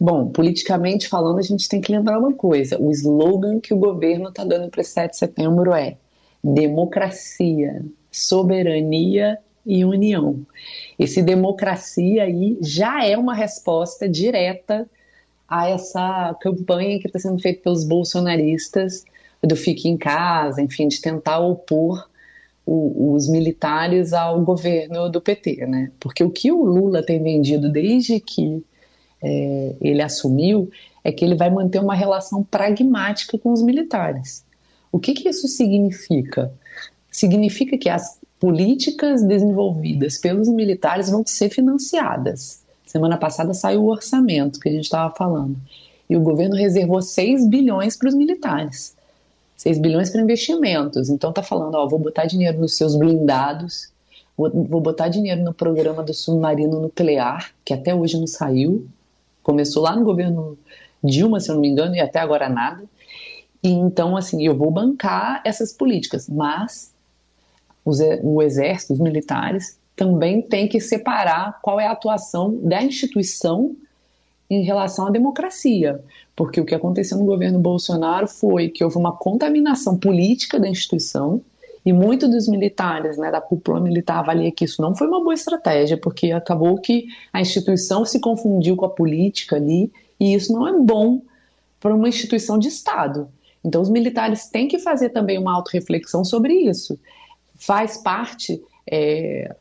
Bom, 0.00 0.30
politicamente 0.30 1.08
falando, 1.08 1.38
a 1.38 1.42
gente 1.42 1.68
tem 1.68 1.80
que 1.80 1.92
lembrar 1.92 2.18
uma 2.18 2.32
coisa: 2.32 2.76
o 2.76 2.90
slogan 2.90 3.60
que 3.60 3.72
o 3.72 3.76
governo 3.76 4.30
está 4.30 4.42
dando 4.42 4.68
para 4.68 4.80
esse 4.80 4.94
7 4.94 5.12
de 5.12 5.16
setembro 5.18 5.72
é 5.72 5.96
democracia, 6.42 7.80
soberania 8.10 9.38
e 9.64 9.84
união. 9.84 10.44
Esse 10.98 11.22
democracia 11.22 12.24
aí 12.24 12.58
já 12.60 13.06
é 13.06 13.16
uma 13.16 13.32
resposta 13.36 14.08
direta 14.08 14.90
a 15.48 15.68
essa 15.68 16.36
campanha 16.40 16.98
que 16.98 17.06
está 17.06 17.20
sendo 17.20 17.40
feita 17.40 17.62
pelos 17.62 17.84
bolsonaristas 17.84 19.04
do 19.42 19.56
fique 19.56 19.88
em 19.88 19.96
casa, 19.96 20.62
enfim, 20.62 20.88
de 20.88 21.00
tentar 21.00 21.40
opor 21.40 22.08
o, 22.64 23.14
os 23.14 23.28
militares 23.28 24.12
ao 24.12 24.40
governo 24.40 25.08
do 25.08 25.20
PT, 25.20 25.66
né? 25.66 25.90
Porque 25.98 26.22
o 26.22 26.30
que 26.30 26.52
o 26.52 26.64
Lula 26.64 27.04
tem 27.04 27.22
vendido 27.22 27.70
desde 27.70 28.20
que 28.20 28.64
é, 29.22 29.74
ele 29.80 30.02
assumiu 30.02 30.70
é 31.04 31.10
que 31.10 31.24
ele 31.24 31.34
vai 31.34 31.50
manter 31.50 31.80
uma 31.80 31.94
relação 31.94 32.42
pragmática 32.44 33.36
com 33.36 33.52
os 33.52 33.62
militares. 33.62 34.44
O 34.90 34.98
que, 34.98 35.14
que 35.14 35.28
isso 35.28 35.48
significa? 35.48 36.52
Significa 37.10 37.76
que 37.76 37.88
as 37.88 38.20
políticas 38.38 39.22
desenvolvidas 39.22 40.18
pelos 40.18 40.48
militares 40.48 41.10
vão 41.10 41.24
ser 41.26 41.48
financiadas. 41.48 42.62
Semana 42.84 43.16
passada 43.16 43.54
saiu 43.54 43.84
o 43.84 43.90
orçamento 43.90 44.60
que 44.60 44.68
a 44.68 44.72
gente 44.72 44.84
estava 44.84 45.14
falando. 45.14 45.56
E 46.08 46.16
o 46.16 46.20
governo 46.20 46.54
reservou 46.54 47.00
6 47.00 47.48
bilhões 47.48 47.96
para 47.96 48.08
os 48.08 48.14
militares. 48.14 48.94
6 49.62 49.78
bilhões 49.78 50.10
para 50.10 50.20
investimentos. 50.20 51.08
Então 51.08 51.30
está 51.30 51.40
falando, 51.40 51.76
ó, 51.76 51.86
vou 51.86 51.98
botar 51.98 52.26
dinheiro 52.26 52.58
nos 52.58 52.76
seus 52.76 52.96
blindados, 52.96 53.92
vou, 54.36 54.50
vou 54.50 54.80
botar 54.80 55.06
dinheiro 55.06 55.40
no 55.40 55.54
programa 55.54 56.02
do 56.02 56.12
submarino 56.12 56.80
nuclear, 56.80 57.52
que 57.64 57.72
até 57.72 57.94
hoje 57.94 58.18
não 58.18 58.26
saiu. 58.26 58.84
Começou 59.40 59.84
lá 59.84 59.94
no 59.94 60.04
governo 60.04 60.58
Dilma, 61.02 61.38
se 61.38 61.48
eu 61.48 61.54
não 61.54 61.62
me 61.62 61.68
engano, 61.68 61.94
e 61.94 62.00
até 62.00 62.18
agora 62.18 62.48
nada. 62.48 62.82
E 63.62 63.68
então, 63.68 64.16
assim, 64.16 64.44
eu 64.44 64.56
vou 64.56 64.68
bancar 64.68 65.40
essas 65.44 65.72
políticas, 65.72 66.28
mas 66.28 66.92
os, 67.84 68.00
o 68.20 68.42
exército, 68.42 68.94
os 68.94 68.98
militares, 68.98 69.78
também 69.94 70.42
tem 70.42 70.66
que 70.66 70.80
separar 70.80 71.60
qual 71.62 71.78
é 71.78 71.86
a 71.86 71.92
atuação 71.92 72.58
da 72.64 72.82
instituição 72.82 73.76
em 74.54 74.62
relação 74.62 75.06
à 75.06 75.10
democracia. 75.10 76.00
Porque 76.34 76.60
o 76.60 76.64
que 76.64 76.74
aconteceu 76.74 77.18
no 77.18 77.24
governo 77.24 77.58
Bolsonaro 77.58 78.26
foi 78.26 78.68
que 78.68 78.82
houve 78.82 78.96
uma 78.96 79.12
contaminação 79.12 79.96
política 79.96 80.58
da 80.58 80.68
instituição 80.68 81.40
e 81.84 81.92
muitos 81.92 82.30
dos 82.30 82.48
militares, 82.48 83.18
né, 83.18 83.30
da 83.30 83.40
cúpula 83.40 83.80
militar, 83.80 84.18
avalia 84.18 84.52
que 84.52 84.64
isso 84.64 84.80
não 84.80 84.94
foi 84.94 85.08
uma 85.08 85.20
boa 85.20 85.34
estratégia, 85.34 85.96
porque 85.96 86.30
acabou 86.30 86.78
que 86.78 87.06
a 87.32 87.40
instituição 87.40 88.04
se 88.04 88.20
confundiu 88.20 88.76
com 88.76 88.84
a 88.84 88.90
política 88.90 89.56
ali 89.56 89.90
e 90.18 90.34
isso 90.34 90.52
não 90.52 90.66
é 90.66 90.72
bom 90.78 91.20
para 91.80 91.94
uma 91.94 92.08
instituição 92.08 92.58
de 92.58 92.68
Estado. 92.68 93.28
Então, 93.64 93.82
os 93.82 93.90
militares 93.90 94.46
têm 94.46 94.68
que 94.68 94.78
fazer 94.78 95.10
também 95.10 95.38
uma 95.38 95.54
autorreflexão 95.54 96.24
sobre 96.24 96.54
isso 96.54 96.98
faz 97.62 97.96
parte 97.96 98.60
é, 98.90 99.54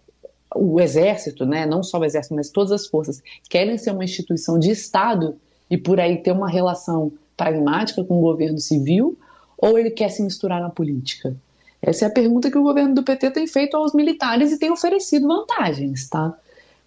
o 0.56 0.80
exército, 0.80 1.46
né, 1.46 1.66
não 1.66 1.84
só 1.84 2.00
o 2.00 2.06
exército, 2.06 2.36
mas 2.36 2.50
todas 2.50 2.72
as 2.72 2.88
forças, 2.88 3.22
querem 3.50 3.78
ser 3.78 3.92
uma 3.92 4.04
instituição 4.04 4.60
de 4.60 4.72
Estado 4.72 5.36
e 5.70 5.78
por 5.78 6.00
aí 6.00 6.18
ter 6.18 6.32
uma 6.32 6.50
relação 6.50 7.12
pragmática 7.38 8.04
com 8.04 8.18
o 8.18 8.22
governo 8.22 8.60
civil, 8.60 9.18
ou 9.58 9.78
ele 9.78 9.92
quer 9.92 10.10
se 10.10 10.22
misturar 10.22 10.62
na 10.62 10.70
política? 10.70 11.36
Essa 11.82 12.06
é 12.06 12.08
a 12.08 12.12
pergunta 12.12 12.52
que 12.52 12.58
o 12.58 12.64
governo 12.64 12.94
do 12.94 13.04
PT 13.04 13.32
tem 13.32 13.48
feito 13.48 13.76
aos 13.76 13.94
militares 13.94 14.52
e 14.52 14.60
tem 14.60 14.72
oferecido 14.72 15.28
vantagens, 15.28 16.08
tá? 16.10 16.38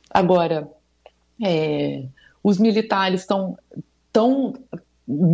Agora, 0.08 0.70
é, 1.42 2.04
os 2.42 2.58
militares 2.58 3.22
estão 3.22 3.58
tão 4.12 4.54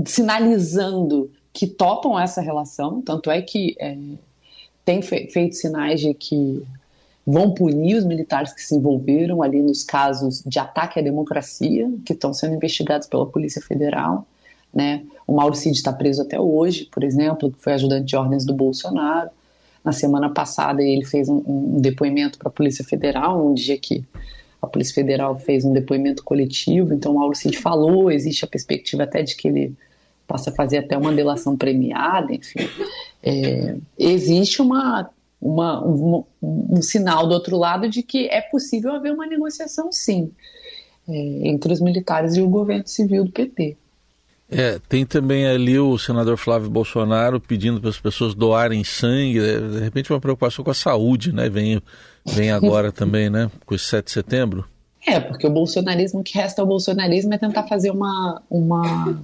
sinalizando 0.06 1.30
que 1.52 1.66
topam 1.66 2.18
essa 2.18 2.40
relação, 2.40 3.02
tanto 3.02 3.30
é 3.30 3.42
que 3.42 3.76
é, 3.78 3.96
tem 4.84 5.02
feito 5.02 5.54
sinais 5.54 6.00
de 6.00 6.14
que 6.14 6.64
vão 7.26 7.52
punir 7.52 7.96
os 7.96 8.04
militares 8.04 8.52
que 8.52 8.62
se 8.62 8.74
envolveram 8.74 9.42
ali 9.42 9.62
nos 9.62 9.82
casos 9.82 10.42
de 10.44 10.58
ataque 10.58 10.98
à 10.98 11.02
democracia, 11.02 11.90
que 12.04 12.12
estão 12.12 12.32
sendo 12.32 12.54
investigados 12.54 13.06
pela 13.06 13.26
Polícia 13.26 13.60
Federal. 13.62 14.26
Né? 14.72 15.04
O 15.26 15.34
Mauro 15.34 15.54
Cid 15.54 15.76
está 15.76 15.92
preso 15.92 16.22
até 16.22 16.40
hoje, 16.40 16.88
por 16.90 17.04
exemplo, 17.04 17.50
que 17.50 17.62
foi 17.62 17.74
ajudante 17.74 18.06
de 18.06 18.16
ordens 18.16 18.44
do 18.44 18.54
Bolsonaro. 18.54 19.30
Na 19.84 19.92
semana 19.92 20.30
passada 20.30 20.82
ele 20.82 21.04
fez 21.04 21.28
um, 21.28 21.42
um 21.46 21.80
depoimento 21.80 22.38
para 22.38 22.48
a 22.48 22.52
Polícia 22.52 22.84
Federal, 22.84 23.46
um 23.46 23.54
dia 23.54 23.78
que 23.78 24.04
a 24.60 24.66
Polícia 24.66 24.94
Federal 24.94 25.38
fez 25.38 25.64
um 25.64 25.72
depoimento 25.72 26.22
coletivo, 26.22 26.92
então 26.92 27.12
o 27.12 27.18
Mauro 27.18 27.34
Cid 27.34 27.56
falou, 27.56 28.10
existe 28.10 28.44
a 28.44 28.48
perspectiva 28.48 29.04
até 29.04 29.22
de 29.22 29.34
que 29.34 29.48
ele 29.48 29.74
possa 30.28 30.52
fazer 30.52 30.78
até 30.78 30.96
uma 30.96 31.12
delação 31.12 31.56
premiada, 31.56 32.32
enfim. 32.32 32.68
É, 33.22 33.76
existe 33.98 34.62
uma 34.62 35.10
uma, 35.40 35.84
um, 35.84 36.24
um, 36.42 36.82
sinal 36.82 37.26
do 37.26 37.34
outro 37.34 37.56
lado 37.56 37.88
de 37.88 38.02
que 38.02 38.28
é 38.28 38.40
possível 38.40 38.92
haver 38.92 39.12
uma 39.12 39.26
negociação, 39.26 39.90
sim, 39.90 40.30
é, 41.08 41.48
entre 41.48 41.72
os 41.72 41.80
militares 41.80 42.36
e 42.36 42.42
o 42.42 42.48
governo 42.48 42.86
civil 42.86 43.24
do 43.24 43.32
PT. 43.32 43.76
É, 44.50 44.80
tem 44.88 45.06
também 45.06 45.46
ali 45.46 45.78
o 45.78 45.96
senador 45.96 46.36
Flávio 46.36 46.68
Bolsonaro 46.68 47.40
pedindo 47.40 47.80
para 47.80 47.88
as 47.88 48.00
pessoas 48.00 48.34
doarem 48.34 48.82
sangue, 48.82 49.38
é, 49.38 49.60
de 49.60 49.78
repente 49.78 50.12
uma 50.12 50.20
preocupação 50.20 50.64
com 50.64 50.72
a 50.72 50.74
saúde, 50.74 51.32
né? 51.32 51.48
Vem, 51.48 51.80
vem 52.26 52.50
agora 52.50 52.90
também, 52.92 53.30
né? 53.30 53.48
Com 53.64 53.74
esse 53.76 53.84
7 53.84 54.06
de 54.06 54.10
setembro. 54.10 54.64
É, 55.06 55.18
porque 55.20 55.46
o 55.46 55.50
bolsonarismo 55.50 56.22
que 56.22 56.36
resta 56.36 56.60
ao 56.60 56.68
bolsonarismo 56.68 57.32
é 57.32 57.38
tentar 57.38 57.62
fazer 57.62 57.90
uma, 57.90 58.42
uma 58.50 59.18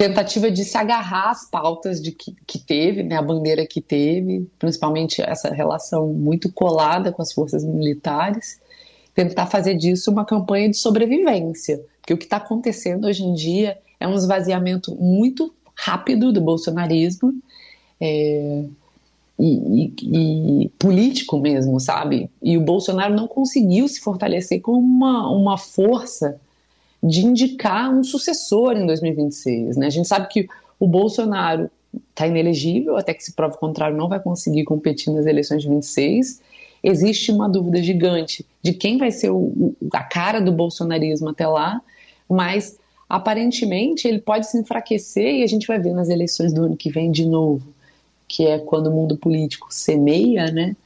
tentativa 0.00 0.50
de 0.50 0.64
se 0.64 0.78
agarrar 0.78 1.28
às 1.28 1.44
pautas 1.44 2.00
de 2.00 2.10
que, 2.10 2.34
que 2.46 2.58
teve, 2.58 3.02
né, 3.02 3.18
a 3.18 3.22
bandeira 3.22 3.66
que 3.66 3.82
teve, 3.82 4.48
principalmente 4.58 5.20
essa 5.20 5.52
relação 5.52 6.06
muito 6.06 6.50
colada 6.50 7.12
com 7.12 7.20
as 7.20 7.34
forças 7.34 7.62
militares, 7.62 8.58
tentar 9.14 9.44
fazer 9.44 9.74
disso 9.74 10.10
uma 10.10 10.24
campanha 10.24 10.70
de 10.70 10.78
sobrevivência. 10.78 11.84
Porque 12.00 12.14
o 12.14 12.16
que 12.16 12.24
está 12.24 12.38
acontecendo 12.38 13.04
hoje 13.04 13.22
em 13.22 13.34
dia 13.34 13.76
é 14.00 14.08
um 14.08 14.14
esvaziamento 14.14 14.94
muito 14.94 15.52
rápido 15.74 16.32
do 16.32 16.40
bolsonarismo 16.40 17.34
é, 18.00 18.64
e, 19.38 19.84
e, 19.84 20.64
e, 20.64 20.68
político 20.78 21.38
mesmo, 21.38 21.78
sabe? 21.78 22.30
E 22.42 22.56
o 22.56 22.62
Bolsonaro 22.62 23.14
não 23.14 23.28
conseguiu 23.28 23.86
se 23.86 24.00
fortalecer 24.00 24.62
como 24.62 24.78
uma, 24.78 25.30
uma 25.30 25.58
força 25.58 26.40
de 27.02 27.24
indicar 27.24 27.92
um 27.92 28.04
sucessor 28.04 28.76
em 28.76 28.86
2026. 28.86 29.76
Né? 29.76 29.86
A 29.86 29.90
gente 29.90 30.08
sabe 30.08 30.28
que 30.28 30.46
o 30.78 30.86
Bolsonaro 30.86 31.70
está 32.10 32.26
inelegível, 32.26 32.96
até 32.96 33.14
que 33.14 33.22
se 33.22 33.32
prove 33.32 33.56
o 33.56 33.58
contrário, 33.58 33.96
não 33.96 34.08
vai 34.08 34.20
conseguir 34.20 34.64
competir 34.64 35.12
nas 35.12 35.26
eleições 35.26 35.62
de 35.62 35.68
26. 35.68 36.40
Existe 36.82 37.32
uma 37.32 37.48
dúvida 37.48 37.82
gigante 37.82 38.44
de 38.62 38.72
quem 38.72 38.96
vai 38.96 39.10
ser 39.10 39.30
o, 39.30 39.74
a 39.92 40.02
cara 40.02 40.40
do 40.40 40.52
bolsonarismo 40.52 41.28
até 41.30 41.46
lá, 41.46 41.80
mas 42.28 42.78
aparentemente 43.08 44.06
ele 44.06 44.20
pode 44.20 44.48
se 44.48 44.58
enfraquecer 44.58 45.36
e 45.36 45.42
a 45.42 45.46
gente 45.46 45.66
vai 45.66 45.78
ver 45.78 45.92
nas 45.92 46.08
eleições 46.08 46.52
do 46.52 46.64
ano 46.64 46.76
que 46.76 46.90
vem 46.90 47.10
de 47.10 47.26
novo, 47.26 47.66
que 48.28 48.46
é 48.46 48.58
quando 48.58 48.86
o 48.86 48.92
mundo 48.92 49.16
político 49.16 49.66
semeia, 49.70 50.50
né? 50.50 50.76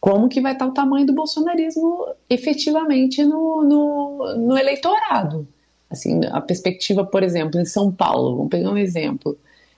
Como 0.00 0.28
que 0.28 0.40
vai 0.40 0.52
estar 0.52 0.66
o 0.66 0.72
tamanho 0.72 1.06
do 1.06 1.12
bolsonarismo 1.12 2.06
efetivamente 2.28 3.22
no, 3.22 3.62
no, 3.62 4.36
no 4.36 4.56
eleitorado? 4.56 5.46
Assim, 5.90 6.20
a 6.30 6.40
perspectiva, 6.40 7.04
por 7.04 7.22
exemplo, 7.22 7.60
em 7.60 7.64
São 7.64 7.92
Paulo, 7.92 8.36
vamos 8.36 8.50
pegar 8.50 8.70
um 8.70 8.78
exemplo. 8.78 9.36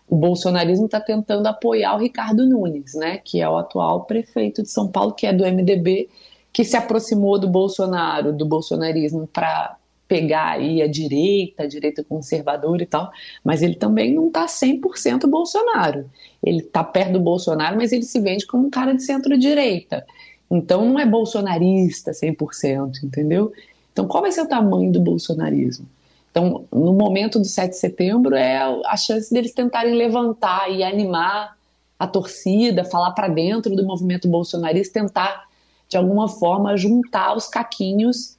O 0.08 0.14
bolsonarismo 0.14 0.86
está 0.86 1.00
tentando 1.00 1.46
apoiar 1.46 1.94
o 1.94 1.98
Ricardo 1.98 2.46
Nunes, 2.46 2.94
né, 2.94 3.18
que 3.18 3.40
é 3.40 3.48
o 3.48 3.56
atual 3.56 4.04
prefeito 4.04 4.62
de 4.62 4.68
São 4.68 4.86
Paulo, 4.86 5.12
que 5.12 5.26
é 5.26 5.32
do 5.32 5.44
MDB, 5.44 6.08
que 6.52 6.64
se 6.64 6.76
aproximou 6.76 7.38
do 7.38 7.48
Bolsonaro, 7.48 8.32
do 8.32 8.44
bolsonarismo, 8.44 9.26
para 9.26 9.76
pegar 10.12 10.50
aí 10.50 10.82
a 10.82 10.86
direita, 10.86 11.62
a 11.62 11.66
direita 11.66 12.04
conservadora 12.04 12.82
e 12.82 12.86
tal, 12.86 13.10
mas 13.42 13.62
ele 13.62 13.76
também 13.76 14.12
não 14.12 14.26
está 14.26 14.44
100% 14.44 15.26
Bolsonaro. 15.26 16.04
Ele 16.44 16.58
está 16.58 16.84
perto 16.84 17.14
do 17.14 17.20
Bolsonaro, 17.20 17.78
mas 17.78 17.92
ele 17.92 18.02
se 18.02 18.20
vende 18.20 18.46
como 18.46 18.66
um 18.66 18.70
cara 18.70 18.94
de 18.94 19.02
centro-direita. 19.02 20.04
Então 20.50 20.84
não 20.84 20.98
é 20.98 21.06
bolsonarista 21.06 22.10
100%, 22.10 23.02
entendeu? 23.02 23.54
Então 23.90 24.06
qual 24.06 24.22
vai 24.22 24.30
ser 24.30 24.42
o 24.42 24.46
tamanho 24.46 24.92
do 24.92 25.00
bolsonarismo? 25.00 25.86
Então, 26.30 26.66
no 26.70 26.92
momento 26.92 27.38
do 27.38 27.46
7 27.46 27.70
de 27.70 27.78
setembro, 27.78 28.34
é 28.34 28.58
a 28.58 28.96
chance 28.98 29.32
deles 29.32 29.52
tentarem 29.52 29.94
levantar 29.94 30.70
e 30.70 30.82
animar 30.82 31.56
a 31.98 32.06
torcida, 32.06 32.84
falar 32.84 33.12
para 33.12 33.28
dentro 33.28 33.74
do 33.74 33.86
movimento 33.86 34.28
bolsonarista, 34.28 35.00
tentar, 35.00 35.44
de 35.88 35.96
alguma 35.96 36.28
forma, 36.28 36.76
juntar 36.76 37.34
os 37.34 37.48
caquinhos 37.48 38.36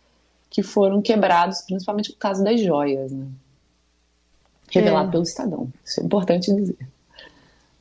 que 0.53 0.61
foram 0.61 1.01
quebrados, 1.01 1.61
principalmente 1.61 2.11
por 2.11 2.19
causa 2.19 2.43
das 2.43 2.61
joias, 2.61 3.11
né? 3.11 3.25
Revelado 4.71 5.09
é. 5.09 5.11
pelo 5.11 5.23
Estadão. 5.23 5.67
Isso 5.83 5.99
é 5.99 6.03
importante 6.03 6.53
dizer. 6.53 6.77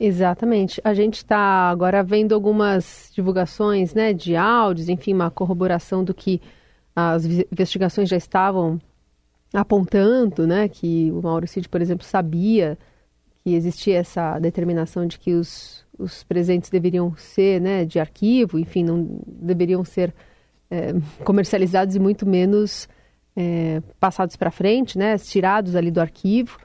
Exatamente. 0.00 0.80
A 0.82 0.94
gente 0.94 1.18
está 1.18 1.68
agora 1.68 2.02
vendo 2.02 2.34
algumas 2.34 3.10
divulgações 3.14 3.92
né, 3.92 4.14
de 4.14 4.34
áudios, 4.34 4.88
enfim, 4.88 5.12
uma 5.12 5.30
corroboração 5.30 6.02
do 6.02 6.14
que 6.14 6.40
as 6.96 7.26
investigações 7.26 8.08
já 8.08 8.16
estavam 8.16 8.80
apontando, 9.52 10.46
né? 10.46 10.66
Que 10.66 11.10
o 11.12 11.20
Mauro 11.20 11.46
Cid, 11.46 11.68
por 11.68 11.82
exemplo, 11.82 12.06
sabia 12.06 12.78
que 13.44 13.54
existia 13.54 13.98
essa 13.98 14.38
determinação 14.38 15.06
de 15.06 15.18
que 15.18 15.34
os, 15.34 15.84
os 15.98 16.24
presentes 16.24 16.70
deveriam 16.70 17.14
ser 17.16 17.60
né, 17.60 17.84
de 17.84 18.00
arquivo, 18.00 18.58
enfim, 18.58 18.82
não 18.82 19.20
deveriam 19.26 19.84
ser 19.84 20.14
é, 20.72 20.94
comercializados 21.22 21.94
e 21.94 21.98
muito 21.98 22.26
menos 22.26 22.88
é, 23.36 23.82
passados 24.00 24.36
para 24.36 24.50
frente, 24.50 24.96
né, 24.96 25.18
tirados 25.18 25.76
ali 25.76 25.90
do 25.90 26.00
arquivo. 26.00 26.56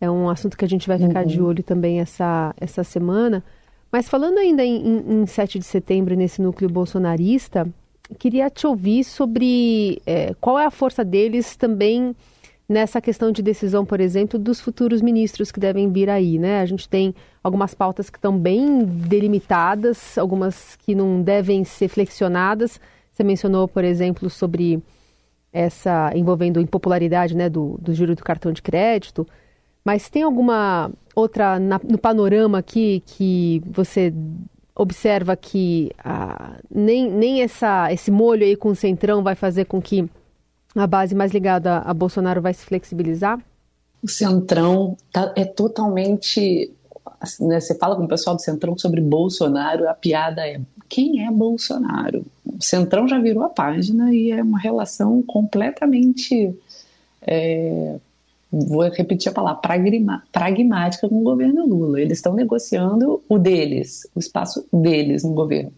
É 0.00 0.10
um 0.10 0.30
assunto 0.30 0.56
que 0.56 0.64
a 0.64 0.68
gente 0.68 0.88
vai 0.88 0.98
ficar 0.98 1.20
uhum. 1.20 1.26
de 1.26 1.42
olho 1.42 1.62
também 1.62 2.00
essa, 2.00 2.54
essa 2.58 2.82
semana. 2.82 3.44
Mas 3.92 4.08
falando 4.08 4.38
ainda 4.38 4.64
em, 4.64 4.76
em, 4.76 5.22
em 5.22 5.26
7 5.26 5.58
de 5.58 5.64
setembro, 5.66 6.16
nesse 6.16 6.40
núcleo 6.40 6.70
bolsonarista, 6.70 7.68
queria 8.18 8.48
te 8.48 8.66
ouvir 8.66 9.04
sobre 9.04 10.00
é, 10.06 10.32
qual 10.40 10.58
é 10.58 10.64
a 10.64 10.70
força 10.70 11.04
deles 11.04 11.54
também 11.54 12.16
nessa 12.66 13.00
questão 13.00 13.30
de 13.30 13.42
decisão, 13.42 13.84
por 13.84 14.00
exemplo, 14.00 14.38
dos 14.38 14.60
futuros 14.60 15.02
ministros 15.02 15.50
que 15.50 15.60
devem 15.60 15.90
vir 15.90 16.08
aí, 16.08 16.38
né? 16.38 16.60
A 16.60 16.66
gente 16.66 16.88
tem 16.88 17.14
algumas 17.42 17.74
pautas 17.74 18.08
que 18.08 18.16
estão 18.16 18.38
bem 18.38 18.84
delimitadas, 18.84 20.16
algumas 20.16 20.76
que 20.76 20.94
não 20.94 21.20
devem 21.20 21.64
ser 21.64 21.88
flexionadas. 21.88 22.80
Você 23.12 23.24
mencionou, 23.24 23.66
por 23.68 23.84
exemplo, 23.84 24.30
sobre 24.30 24.82
essa 25.52 26.12
envolvendo 26.14 26.60
impopularidade 26.60 27.36
né, 27.36 27.48
do, 27.48 27.76
do 27.80 27.92
juro 27.92 28.14
do 28.14 28.22
cartão 28.22 28.52
de 28.52 28.62
crédito, 28.62 29.26
mas 29.84 30.08
tem 30.08 30.22
alguma 30.22 30.90
outra 31.14 31.58
na, 31.58 31.80
no 31.82 31.98
panorama 31.98 32.58
aqui 32.58 33.02
que 33.06 33.62
você 33.66 34.12
observa 34.74 35.36
que 35.36 35.90
ah, 36.02 36.56
nem, 36.70 37.10
nem 37.10 37.42
essa, 37.42 37.92
esse 37.92 38.10
molho 38.10 38.44
aí 38.44 38.56
com 38.56 38.70
o 38.70 38.76
centrão 38.76 39.22
vai 39.22 39.34
fazer 39.34 39.66
com 39.66 39.80
que 39.80 40.08
a 40.74 40.86
base 40.86 41.14
mais 41.14 41.32
ligada 41.32 41.78
a 41.78 41.92
Bolsonaro 41.92 42.40
vai 42.40 42.54
se 42.54 42.64
flexibilizar? 42.64 43.38
O 44.02 44.08
centrão 44.08 44.96
tá, 45.12 45.32
é 45.36 45.44
totalmente. 45.44 46.72
Assim, 47.20 47.46
né, 47.46 47.60
você 47.60 47.74
fala 47.74 47.96
com 47.96 48.04
o 48.04 48.08
pessoal 48.08 48.36
do 48.36 48.40
centrão 48.40 48.78
sobre 48.78 49.00
Bolsonaro, 49.00 49.88
a 49.88 49.94
piada 49.94 50.46
é 50.46 50.60
quem 50.90 51.24
é 51.24 51.30
Bolsonaro? 51.30 52.26
O 52.44 52.62
Centrão 52.62 53.06
já 53.06 53.18
virou 53.20 53.44
a 53.44 53.48
página 53.48 54.12
e 54.12 54.32
é 54.32 54.42
uma 54.42 54.58
relação 54.58 55.22
completamente, 55.22 56.52
é, 57.22 57.96
vou 58.50 58.82
repetir 58.90 59.30
a 59.30 59.34
palavra, 59.34 59.62
pragmática 60.32 61.08
com 61.08 61.20
o 61.20 61.22
governo 61.22 61.64
Lula. 61.64 62.00
Eles 62.00 62.18
estão 62.18 62.34
negociando 62.34 63.22
o 63.28 63.38
deles, 63.38 64.06
o 64.14 64.18
espaço 64.18 64.66
deles 64.72 65.22
no 65.22 65.32
governo. 65.32 65.72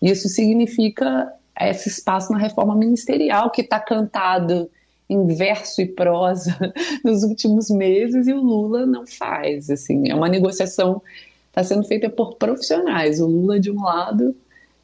Isso 0.00 0.28
significa 0.28 1.32
esse 1.60 1.88
espaço 1.88 2.32
na 2.32 2.38
reforma 2.38 2.76
ministerial 2.76 3.50
que 3.50 3.62
está 3.62 3.80
cantado 3.80 4.70
em 5.10 5.26
verso 5.26 5.82
e 5.82 5.86
prosa 5.86 6.56
nos 7.04 7.24
últimos 7.24 7.68
meses 7.68 8.28
e 8.28 8.32
o 8.32 8.40
Lula 8.40 8.86
não 8.86 9.06
faz. 9.06 9.68
Assim, 9.68 10.08
é 10.08 10.14
uma 10.14 10.28
negociação 10.28 11.02
está 11.52 11.62
sendo 11.62 11.84
feita 11.84 12.08
por 12.08 12.36
profissionais. 12.36 13.20
O 13.20 13.26
Lula 13.26 13.60
de 13.60 13.70
um 13.70 13.82
lado 13.82 14.34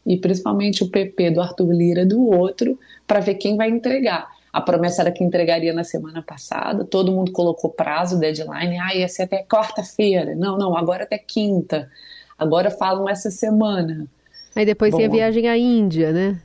e 0.09 0.17
principalmente 0.17 0.83
o 0.83 0.89
PP 0.89 1.33
do 1.33 1.43
Arthur 1.43 1.71
Lira 1.71 2.07
do 2.07 2.27
outro, 2.27 2.79
para 3.07 3.21
ver 3.21 3.35
quem 3.35 3.59
vai 3.59 3.69
entregar. 3.69 4.27
A 4.51 4.59
promessa 4.59 5.03
era 5.03 5.13
que 5.13 5.23
entregaria 5.23 5.75
na 5.75 5.85
semana 5.85 6.23
passada, 6.23 6.83
todo 6.83 7.13
mundo 7.13 7.31
colocou 7.31 7.71
prazo, 7.71 8.19
deadline, 8.19 8.79
ah, 8.79 8.95
ia 8.95 9.07
ser 9.07 9.25
até 9.25 9.45
quarta-feira. 9.45 10.35
Não, 10.35 10.57
não, 10.57 10.75
agora 10.75 11.05
até 11.05 11.19
quinta. 11.19 11.91
Agora 12.39 12.71
falam 12.71 13.07
essa 13.07 13.31
semana. 13.31 14.07
Aí 14.57 14.65
depois 14.65 14.93
Bom, 14.93 14.97
tem 14.97 15.07
a 15.07 15.11
viagem 15.11 15.47
à 15.47 15.59
Índia, 15.59 16.11
né? 16.11 16.41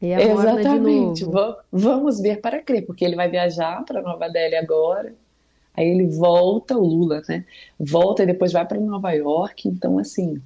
Exatamente. 0.00 1.26
Vamos 1.72 2.20
ver 2.20 2.40
para 2.40 2.62
crer, 2.62 2.86
porque 2.86 3.04
ele 3.04 3.16
vai 3.16 3.28
viajar 3.28 3.84
para 3.84 4.00
Nova 4.00 4.28
Delhi 4.28 4.54
agora. 4.54 5.12
Aí 5.76 5.88
ele 5.88 6.06
volta, 6.06 6.78
o 6.78 6.86
Lula, 6.86 7.20
né? 7.28 7.44
Volta 7.78 8.22
e 8.22 8.26
depois 8.26 8.52
vai 8.52 8.64
para 8.64 8.78
Nova 8.78 9.10
York. 9.10 9.68
Então, 9.68 9.98
assim, 9.98 10.40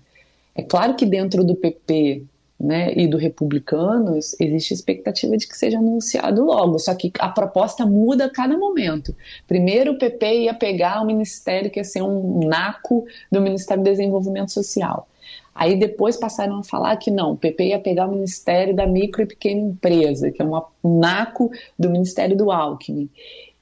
é 0.55 0.63
claro 0.63 0.95
que 0.95 1.05
dentro 1.07 1.45
do 1.45 1.55
PP 1.55 2.25
né, 2.61 2.93
e 2.95 3.09
do 3.09 3.17
Republicanos 3.17 4.37
existe 4.39 4.75
expectativa 4.75 5.35
de 5.35 5.49
que 5.49 5.57
seja 5.57 5.79
anunciado 5.79 6.45
logo, 6.45 6.79
só 6.79 6.95
que 6.95 7.11
a 7.19 7.31
proposta 7.31 7.87
muda 7.87 8.27
a 8.27 8.31
cada 8.31 8.59
momento. 8.59 9.17
Primeiro 9.49 9.93
o 9.93 9.99
PP 9.99 10.43
ia 10.43 10.53
pegar 10.53 11.01
o 11.01 11.07
ministério 11.07 11.71
que 11.71 11.81
ia 11.81 11.85
ser 11.85 12.03
um 12.03 12.41
naco 12.47 13.07
do 13.33 13.41
Ministério 13.41 13.83
do 13.83 13.89
Desenvolvimento 13.89 14.53
Social. 14.53 15.09
Aí 15.55 15.77
depois 15.77 16.17
passaram 16.17 16.59
a 16.59 16.63
falar 16.63 16.97
que 16.97 17.11
não, 17.11 17.33
o 17.33 17.37
PP 17.37 17.69
ia 17.69 17.79
pegar 17.79 18.07
o 18.07 18.13
Ministério 18.13 18.77
da 18.77 18.87
Micro 18.87 19.23
e 19.23 19.27
Pequena 19.27 19.61
Empresa, 19.61 20.31
que 20.31 20.43
é 20.43 20.45
um 20.45 20.99
naco 20.99 21.51
do 21.79 21.89
Ministério 21.89 22.37
do 22.37 22.51
Alckmin. 22.51 23.09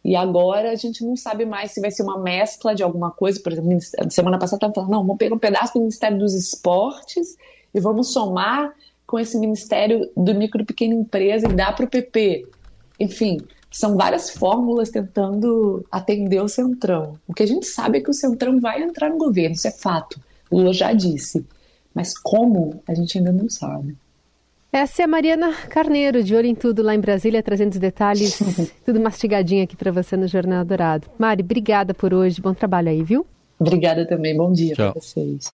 E 0.05 0.17
agora 0.17 0.71
a 0.71 0.75
gente 0.75 1.05
não 1.05 1.17
sabe 1.17 1.45
mais 1.45 1.73
se 1.73 1.81
vai 1.81 1.91
ser 1.91 2.03
uma 2.03 2.19
mescla 2.19 2.75
de 2.75 2.83
alguma 2.83 3.11
coisa. 3.11 3.41
Por 3.41 3.53
exemplo, 3.53 3.79
semana 4.11 4.39
passada 4.39 4.57
estava 4.57 4.75
falando, 4.75 4.91
não, 4.91 5.03
vamos 5.03 5.19
pegar 5.19 5.35
um 5.35 5.39
pedaço 5.39 5.75
do 5.75 5.81
Ministério 5.81 6.19
dos 6.19 6.35
Esportes 6.35 7.37
e 7.75 7.81
vamos 7.81 8.13
somar 8.13 8.73
com 9.07 9.19
esse 9.19 9.39
Ministério 9.39 10.11
do 10.17 10.35
Micro 10.35 10.63
e 10.63 10.67
Pequena 10.67 10.95
Empresa 10.95 11.49
e 11.49 11.53
dar 11.53 11.75
para 11.75 11.87
o 11.87 11.89
PP. 11.89 12.47
Enfim, 13.01 13.39
são 13.71 13.97
várias 13.97 14.31
fórmulas 14.31 14.91
tentando 14.91 15.85
atender 15.91 16.43
o 16.43 16.49
Centrão. 16.49 17.19
O 17.27 17.33
que 17.33 17.43
a 17.43 17.47
gente 17.47 17.67
sabe 17.67 17.99
é 17.99 18.01
que 18.01 18.11
o 18.11 18.15
Centrão 18.15 18.61
vai 18.61 18.83
entrar 18.83 19.11
no 19.11 19.19
governo, 19.19 19.55
isso 19.55 19.69
é 19.69 19.71
fato. 19.71 20.21
Lula 20.51 20.73
já 20.73 20.93
disse. 20.93 21.45
Mas 21.95 22.17
como, 22.17 22.83
a 22.87 22.95
gente 22.95 23.19
ainda 23.19 23.33
não 23.33 23.49
sabe. 23.49 23.97
Essa 24.71 25.03
é 25.03 25.05
a 25.07 25.09
Mariana 25.09 25.55
Carneiro, 25.71 26.23
de 26.23 26.35
Olho 26.35 26.47
em 26.47 26.55
Tudo, 26.55 26.83
lá 26.83 26.95
em 26.95 27.01
Brasília, 27.01 27.43
trazendo 27.43 27.73
os 27.73 27.79
detalhes, 27.79 28.39
tudo 28.85 29.01
mastigadinho 29.01 29.65
aqui 29.65 29.75
para 29.75 29.91
você 29.91 30.17
no 30.17 30.29
Jornal 30.29 30.65
Dourado. 30.65 31.09
Mari, 31.19 31.43
obrigada 31.43 31.95
por 31.95 32.13
hoje, 32.13 32.41
bom 32.41 32.53
trabalho 32.53 32.91
aí, 32.91 33.03
viu? 33.03 33.27
Obrigada 33.59 34.07
também, 34.07 34.37
bom 34.37 34.53
dia 34.53 34.77
para 34.77 34.93
vocês. 34.93 35.51